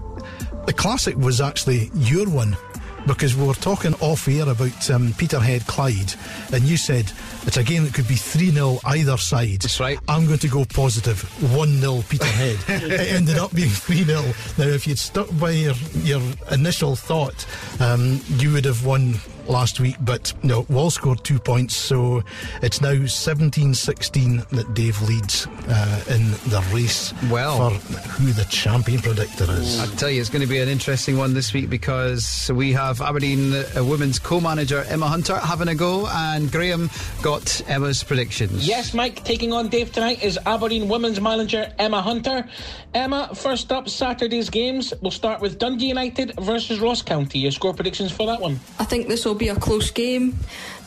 [0.67, 2.57] the classic was actually your one
[3.07, 6.15] because we were talking off air about um, Peterhead Clyde,
[6.53, 7.11] and you said
[7.47, 9.61] it's a game that could be 3 0 either side.
[9.61, 9.99] That's right.
[10.09, 11.23] I'm going to go positive
[11.55, 12.59] 1 0 Peterhead.
[12.91, 14.23] it ended up being 3 0.
[14.59, 17.47] Now, if you'd stuck by your, your initial thought,
[17.81, 19.15] um, you would have won
[19.49, 22.23] last week, but no, Wall scored two points, so
[22.63, 27.77] it's now 17 16 that Dave leads uh, in the race well, for
[28.11, 29.81] who the champion predictor is.
[29.81, 33.01] I tell you, it's going to be an interesting one this week because we have
[33.01, 36.91] Aberdeen uh, women's co manager Emma Hunter having a go, and Graham
[37.23, 38.67] got Emma's predictions.
[38.67, 42.49] Yes, Mike, taking on Dave tonight is Aberdeen women's manager Emma Hunter.
[42.95, 44.93] Emma, first up, Saturday's games.
[45.01, 47.39] We'll start with Dundee United versus Ross County.
[47.39, 48.59] Your score predictions for that one?
[48.79, 50.39] I think this will be a close game.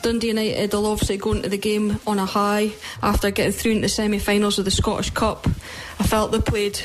[0.02, 3.72] Dundee United uh, will obviously go into the game on a high after getting through
[3.72, 5.48] into the semi finals of the Scottish Cup.
[6.00, 6.80] I felt they played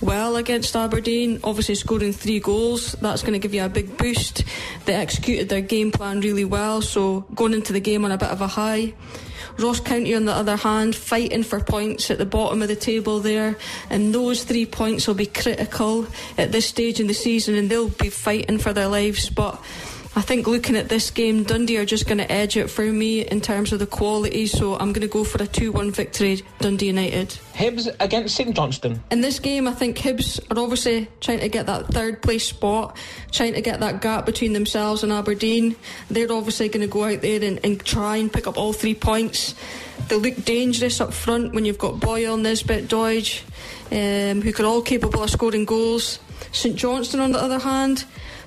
[0.00, 2.92] well against Aberdeen, obviously scoring three goals.
[3.00, 4.44] That's going to give you a big boost.
[4.86, 8.30] They executed their game plan really well, so going into the game on a bit
[8.30, 8.94] of a high.
[9.58, 13.20] Ross County, on the other hand, fighting for points at the bottom of the table
[13.20, 13.56] there,
[13.88, 17.88] and those three points will be critical at this stage in the season, and they'll
[17.88, 19.30] be fighting for their lives.
[19.30, 19.62] But
[20.16, 23.22] I think looking at this game, Dundee are just going to edge it for me
[23.26, 26.42] in terms of the quality, so I'm going to go for a 2 1 victory,
[26.60, 27.30] Dundee United.
[27.52, 29.02] Hibs against St Johnstone.
[29.10, 32.96] In this game, I think Hibs are obviously trying to get that third place spot,
[33.32, 35.74] trying to get that gap between themselves and Aberdeen.
[36.08, 38.94] They're obviously going to go out there and, and try and pick up all three
[38.94, 39.56] points.
[40.08, 43.42] They look dangerous up front when you've got Boyle, Nisbet, Doidge,
[43.90, 46.20] um, who are all capable of scoring goals.
[46.52, 48.04] St Johnstone, on the other hand,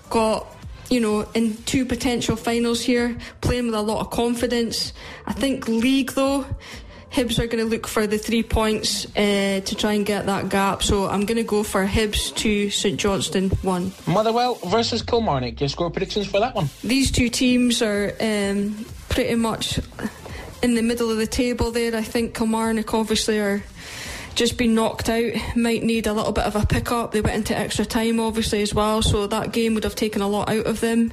[0.09, 0.56] got
[0.89, 4.93] you know, in two potential finals here, playing with a lot of confidence.
[5.25, 6.45] I think league though,
[7.11, 10.49] Hibs are going to look for the three points uh, to try and get that
[10.49, 10.83] gap.
[10.83, 13.91] So I'm going to go for Hibs 2, St Johnstone 1.
[14.07, 15.59] Motherwell versus Kilmarnock.
[15.59, 16.69] Your score predictions for that one?
[16.83, 19.79] These two teams are um, pretty much
[20.61, 21.95] in the middle of the table there.
[21.95, 23.63] I think Kilmarnock obviously are
[24.37, 27.11] just been knocked out, might need a little bit of a pick up.
[27.11, 30.27] They went into extra time obviously as well, so that game would have taken a
[30.27, 31.11] lot out of them.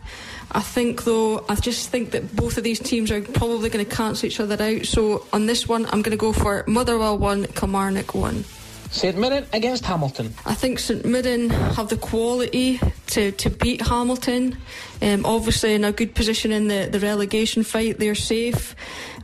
[0.52, 3.90] I think though, I just think that both of these teams are probably going to
[3.90, 4.84] cancel each other out.
[4.84, 8.44] So on this one, I'm going to go for Motherwell 1, Kilmarnock 1.
[8.90, 10.32] St Mirren against Hamilton.
[10.46, 14.56] I think St Mirren have the quality to, to beat Hamilton.
[15.04, 18.74] Um, obviously, in a good position in the, the relegation fight, they're safe.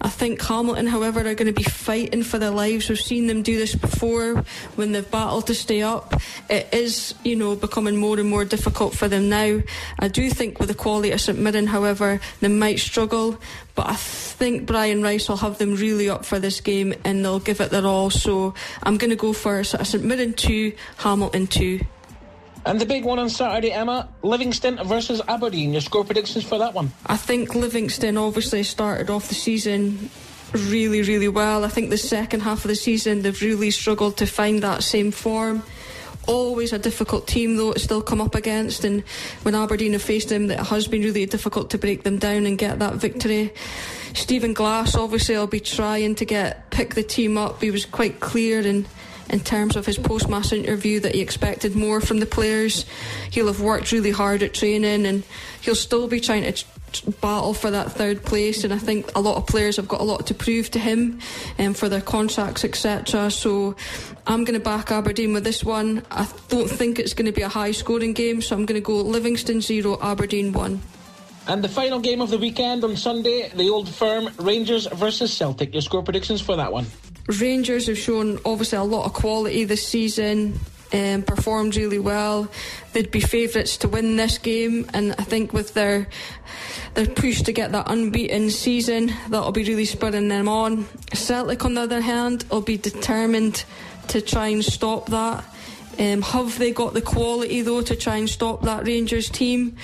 [0.02, 2.90] I think Hamilton, however, are going to be fighting for their lives.
[2.90, 4.44] We've seen them do this before
[4.76, 6.20] when they've battled to stay up.
[6.50, 9.62] It is, you know, becoming more and more difficult for them now.
[9.98, 13.40] I do think with the quality of St Mirren, however, they might struggle.
[13.74, 17.40] But I think Brian Rice will have them really up for this game and they'll
[17.40, 18.10] give it their all.
[18.10, 18.52] So
[18.82, 21.80] I'm going to go for St Mirren 2, Hamilton 2.
[22.66, 25.72] And the big one on Saturday, Emma, Livingston versus Aberdeen.
[25.72, 26.92] Your score predictions for that one?
[27.06, 30.10] I think Livingston obviously started off the season
[30.52, 31.64] really, really well.
[31.64, 35.10] I think the second half of the season they've really struggled to find that same
[35.10, 35.62] form.
[36.26, 39.02] Always a difficult team though to still come up against, and
[39.42, 42.58] when Aberdeen have faced them, it has been really difficult to break them down and
[42.58, 43.52] get that victory.
[44.12, 47.62] Stephen Glass obviously will be trying to get pick the team up.
[47.62, 48.86] He was quite clear and
[49.30, 52.84] in terms of his post match interview that he expected more from the players.
[53.30, 55.22] He'll have worked really hard at training and
[55.60, 56.64] he'll still be trying to
[57.20, 58.64] battle for that third place.
[58.64, 61.20] And I think a lot of players have got a lot to prove to him
[61.56, 63.76] and um, for their contracts etc so
[64.26, 66.02] I'm going to back Aberdeen with this one.
[66.10, 68.84] I don't think it's going to be a high scoring game so I'm going to
[68.84, 70.80] go Livingston 0 Aberdeen 1
[71.48, 75.72] and the final game of the weekend on Sunday the old firm Rangers versus Celtic.
[75.72, 76.86] Your score predictions for that one
[77.38, 80.58] Rangers have shown obviously a lot of quality this season.
[80.92, 82.48] Um, performed really well.
[82.94, 86.08] They'd be favourites to win this game, and I think with their
[86.94, 90.88] their push to get that unbeaten season, that'll be really spurring them on.
[91.14, 93.62] Celtic, on the other hand, will be determined
[94.08, 95.44] to try and stop that.
[96.00, 99.76] Um, have they got the quality though to try and stop that Rangers team?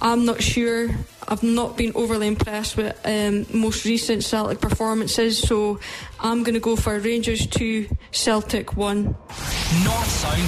[0.00, 0.90] I'm not sure.
[1.28, 5.80] I've not been overly impressed with um, most recent Celtic performances, so
[6.20, 9.04] I'm going to go for Rangers 2, Celtic 1.
[9.04, 10.42] North Sound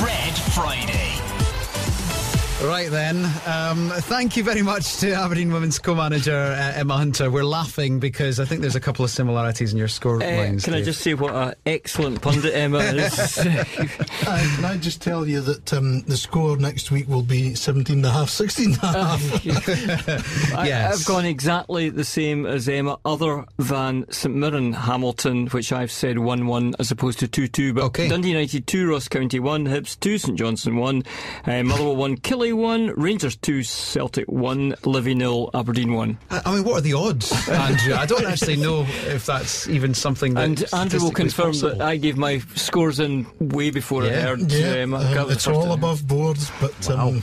[0.00, 1.29] 1, Red Friday.
[2.62, 7.30] Right then, um, thank you very much to Aberdeen Women's co-manager uh, Emma Hunter.
[7.30, 10.64] We're laughing because I think there's a couple of similarities in your score uh, lines.
[10.64, 10.82] Can Dave.
[10.82, 13.38] I just say what an excellent pundit Emma is?
[13.38, 13.64] uh,
[14.26, 18.06] can I just tell you that um, the score next week will be 17 and
[18.06, 19.44] a half, 16 and a half.
[19.44, 20.52] yes.
[20.52, 25.90] I, have gone exactly the same as Emma, other than St Mirren Hamilton, which I've
[25.90, 27.74] said 1-1 as opposed to 2-2.
[27.74, 28.08] But okay.
[28.08, 31.02] Dundee United 2, Ross County 1, Hibs 2, St Johnstone 1,
[31.46, 36.18] uh, Motherwell 1, Killie 1, Rangers 2, Celtic 1, Livy 0, Aberdeen 1.
[36.30, 37.94] I mean, what are the odds, Andrew?
[37.94, 40.44] I don't actually know if that's even something that.
[40.44, 41.76] And Andrew will confirm possible.
[41.76, 44.10] that I gave my scores in way before yeah.
[44.10, 44.52] I heard.
[44.52, 46.88] Yeah, um, um, it's all above board, but.
[46.88, 47.08] Wow.
[47.08, 47.22] Um,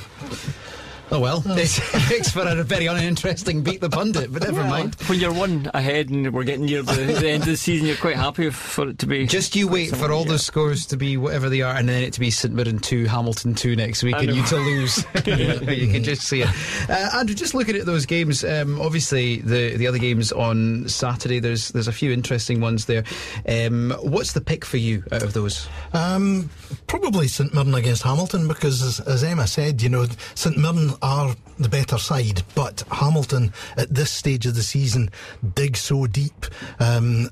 [1.09, 4.95] Oh well, it makes for a very uninteresting beat the pundit, but never mind.
[5.05, 7.95] When you're one ahead and we're getting near the, the, end of the season, you're
[7.95, 9.25] quite happy for it to be.
[9.25, 10.31] Just you wait for all yeah.
[10.31, 13.05] those scores to be whatever they are, and then it to be St Mirren two,
[13.05, 14.97] Hamilton two next week, and you to lose.
[15.25, 16.49] you can just see it.
[16.89, 21.39] Uh, Andrew, just looking at those games, um, obviously the the other games on Saturday.
[21.39, 23.05] There's there's a few interesting ones there.
[23.47, 25.69] Um, what's the pick for you out of those?
[25.93, 26.49] Um,
[26.87, 30.05] probably St Mirren against Hamilton because, as, as Emma said, you know
[30.35, 35.09] St Mirren are the better side, but Hamilton at this stage of the season
[35.55, 36.45] dig so deep.
[36.79, 37.29] Um,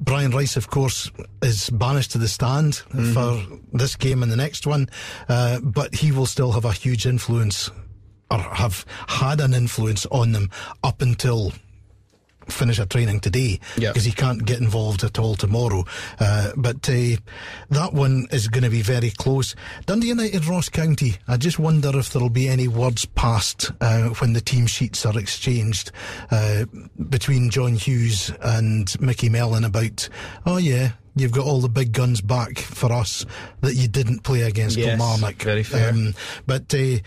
[0.00, 1.10] Brian Rice, of course,
[1.42, 3.12] is banished to the stand mm-hmm.
[3.12, 4.88] for this game and the next one,
[5.28, 7.70] uh, but he will still have a huge influence
[8.30, 10.50] or have had an influence on them
[10.82, 11.52] up until
[12.48, 15.84] finish a training today because he can't get involved at all tomorrow.
[16.18, 17.16] Uh, but uh,
[17.70, 19.54] that one is going to be very close.
[19.86, 21.16] Dundee United Ross County.
[21.28, 25.18] I just wonder if there'll be any words passed uh, when the team sheets are
[25.18, 25.92] exchanged
[26.30, 26.64] uh,
[27.08, 30.08] between John Hughes and Micky Mellon about,
[30.44, 33.24] oh yeah, you've got all the big guns back for us
[33.62, 35.42] that you didn't play against yes, Kilmarnock.
[35.42, 35.90] Very fair.
[35.90, 36.14] Um,
[36.46, 36.98] but uh,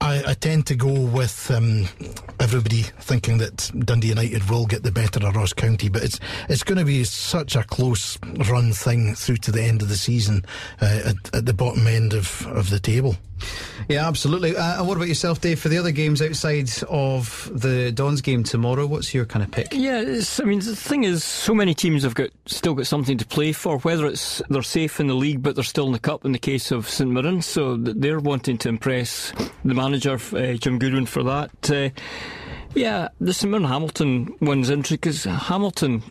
[0.00, 1.88] I, I, tend to go with um,
[2.38, 6.62] everybody thinking that Dundee United will get the better of Ross County, but it's it's
[6.62, 8.16] going to be such a close
[8.48, 10.44] run thing through to the end of the season
[10.80, 13.16] uh, at, at, the bottom end of, of the table.
[13.88, 14.56] Yeah, absolutely.
[14.56, 15.60] Uh, and what about yourself, Dave?
[15.60, 19.68] For the other games outside of the Dons game tomorrow, what's your kind of pick?
[19.72, 23.26] Yeah, I mean, the thing is, so many teams have got still got something to
[23.26, 23.78] play for.
[23.78, 26.24] Whether it's they're safe in the league, but they're still in the cup.
[26.24, 29.32] In the case of St Mirren, so they're wanting to impress
[29.64, 31.70] the manager uh, Jim Goodwin for that.
[31.70, 31.90] Uh,
[32.74, 36.02] yeah, the St Mirren Hamilton one's interesting because Hamilton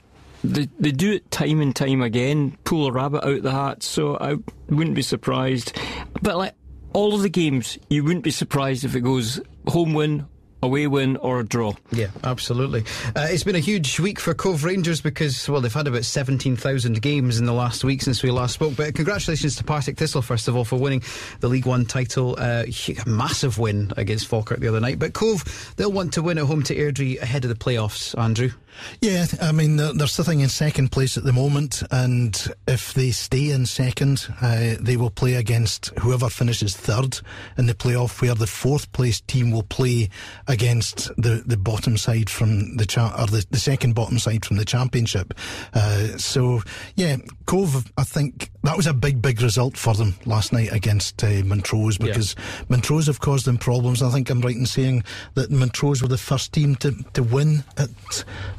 [0.43, 4.17] they, they do it time and time again, pull a rabbit out the hat, so
[4.17, 4.35] I
[4.69, 5.77] wouldn't be surprised.
[6.21, 6.53] But like
[6.93, 10.25] all of the games, you wouldn't be surprised if it goes home win,
[10.63, 11.73] away win or a draw.
[11.91, 12.83] Yeah, absolutely.
[13.15, 17.01] Uh, it's been a huge week for Cove Rangers because, well, they've had about 17,000
[17.01, 18.75] games in the last week since we last spoke.
[18.75, 21.03] But congratulations to Partick Thistle, first of all, for winning
[21.39, 22.35] the League One title.
[22.37, 22.65] Uh,
[23.05, 24.99] massive win against Falkirk the other night.
[24.99, 28.51] But Cove, they'll want to win at home to Airdrie ahead of the playoffs, Andrew.
[29.01, 32.35] Yeah, I mean, they're, sitting in second place at the moment, and
[32.67, 37.19] if they stay in second, uh, they will play against whoever finishes third
[37.57, 40.09] in the playoff, where the fourth place team will play
[40.47, 44.57] against the, the bottom side from the cha- or the, the second bottom side from
[44.57, 45.33] the championship.
[45.73, 46.61] Uh, so,
[46.95, 51.23] yeah, Cove, I think that was a big, big result for them last night against
[51.23, 52.65] uh, Montrose because yeah.
[52.67, 54.03] Montrose have caused them problems.
[54.03, 55.05] I think I'm right in saying
[55.35, 57.89] that Montrose were the first team to, to win at.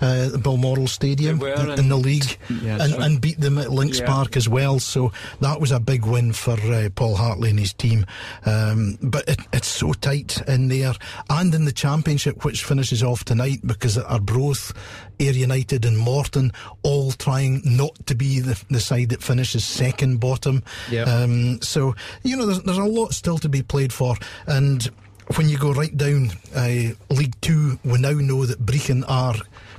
[0.00, 4.06] Uh, Balmoral Stadium in, in, the league yeah, and, and, beat them at Links yeah.
[4.06, 4.78] Park as well.
[4.78, 8.06] So that was a big win for uh, Paul Hartley and his team.
[8.46, 10.94] Um, but it, it's so tight in there
[11.28, 14.72] and in the Championship, which finishes off tonight because Arbroath,
[15.20, 16.52] Ayr United, and Morton
[16.82, 20.62] all trying not to be the, the side that finishes second bottom.
[20.90, 21.06] Yep.
[21.06, 24.16] Um, so, you know, there's, there's a lot still to be played for.
[24.46, 24.88] And
[25.36, 29.34] when you go right down uh, League Two, we now know that Brechin are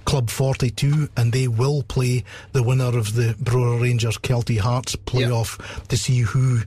[0.06, 5.60] Club 42, and they will play the winner of the Brora Rangers Kelty Hearts playoff
[5.60, 5.88] yep.
[5.88, 6.62] to see who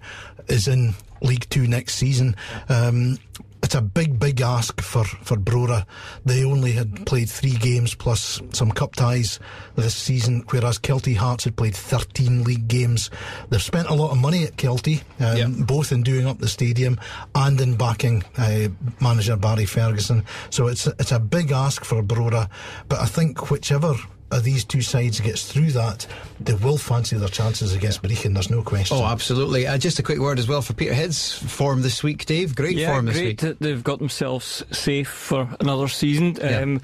[0.48, 2.36] is in League Two next season.
[2.68, 3.18] Um,
[3.62, 5.86] it's a big, big ask for, for Brora.
[6.26, 9.38] They only had played three games plus some cup ties
[9.76, 13.10] this season, whereas Kelty Hearts had played 13 league games.
[13.50, 15.66] They've spent a lot of money at Kelty, um, yep.
[15.66, 16.98] both in doing up the stadium
[17.34, 18.68] and in backing uh,
[19.00, 20.24] manager Barry Ferguson.
[20.50, 22.50] So it's, it's a big ask for Brora,
[22.88, 23.94] but I think whichever
[24.33, 26.07] of these two sides gets through that,
[26.41, 28.35] they will fancy their chances against Brechin.
[28.35, 28.97] There's no question.
[28.97, 29.66] Oh, absolutely.
[29.66, 32.55] Uh, just a quick word as well for Peter Peterhead's form this week, Dave.
[32.55, 33.41] Great yeah, form this great week.
[33.41, 36.37] That they've got themselves safe for another season.
[36.43, 36.80] Um,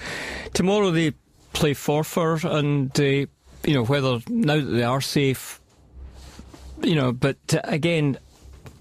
[0.55, 1.13] Tomorrow they
[1.53, 5.61] play Forfar, and uh, you know whether now that they are safe,
[6.83, 7.13] you know.
[7.13, 8.19] But uh, again,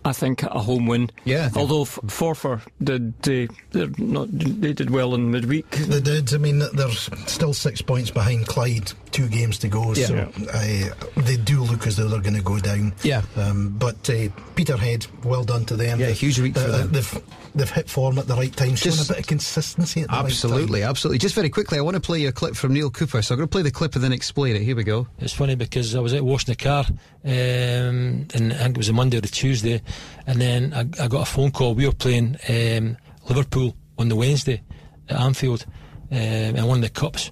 [0.07, 1.09] I think a home win.
[1.25, 1.49] Yeah.
[1.55, 5.69] Although Forfar did uh, they're not they did well in midweek.
[5.71, 6.33] They did.
[6.33, 8.93] I mean, they're still six points behind Clyde.
[9.11, 10.05] Two games to go, yeah.
[10.05, 12.93] so uh, they do look as though they're going to go down.
[13.03, 13.21] Yeah.
[13.35, 15.99] Um, but uh, Peterhead, well done to them.
[15.99, 16.91] Yeah, huge week for them.
[16.91, 17.23] They've
[17.55, 20.15] they've hit form at the right time, showing Just, a bit of consistency at the
[20.15, 21.19] absolutely, right absolutely.
[21.19, 23.37] Just very quickly, I want to play you a clip from Neale Cooper, so I'm
[23.37, 24.61] going to play the clip and then explain it.
[24.61, 25.07] Here we go.
[25.19, 26.85] It's funny because I was out washing the car,
[27.25, 29.81] um, and I think it was a Monday or a Tuesday,
[30.27, 31.75] and then I, I got a phone call.
[31.75, 32.97] We were playing um,
[33.27, 34.61] Liverpool on the Wednesday
[35.09, 35.65] at Anfield,
[36.11, 37.31] um, and one of the cups,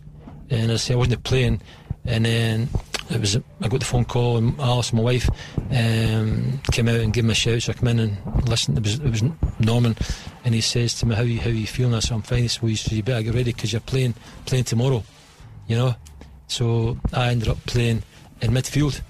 [0.49, 1.61] and I said I wasn't playing,
[2.05, 2.69] and then
[3.09, 5.29] it was I got the phone call and Alice, my wife,
[5.71, 7.61] um, came out and gave me a shout.
[7.61, 8.77] So I come in and listened.
[8.77, 9.23] It was it was
[9.59, 9.95] Norman,
[10.43, 12.47] and he says to me, "How you how you feeling?" I said, "I'm fine." He
[12.47, 14.15] said, well, you better get ready because you're playing
[14.45, 15.03] playing tomorrow,
[15.67, 15.95] you know.
[16.47, 18.03] So I ended up playing
[18.41, 19.01] in midfield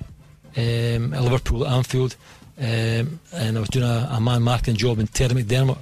[0.57, 2.15] um, at Liverpool at Anfield,
[2.57, 5.77] um, and I was doing a, a man marking job in Terry McDermott,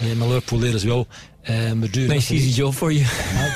[0.00, 1.06] um, Liverpool there as well.
[1.48, 3.04] Um, we do nice easy job for you.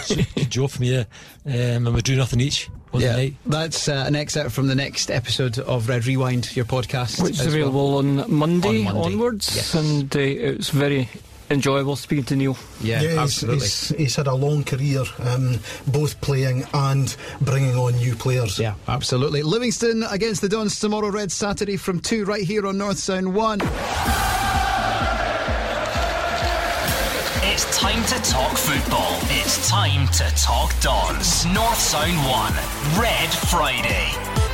[0.34, 1.05] Good job for me, yeah.
[1.45, 2.68] Um, and we do nothing each
[3.01, 7.41] yeah, that's uh, an excerpt from the next episode of Red Rewind, your podcast, which
[7.41, 7.99] is available well.
[7.99, 9.74] on, Monday on, Monday onwards, yes.
[9.74, 11.09] and uh, it's very
[11.51, 12.57] enjoyable speaking to Neale.
[12.80, 13.61] Yeah, yeah absolutely.
[13.61, 18.59] He's, he's, he's, had a long career, um, both playing and bringing on new players.
[18.59, 19.43] Yeah, absolutely.
[19.43, 23.61] Livingston against the Dons tomorrow, Red Saturday from two, right here on North Sound One.
[27.57, 29.16] It's time to talk football.
[29.30, 31.46] It's time to talk Dons.
[31.46, 34.45] North Sound 1, Red Friday.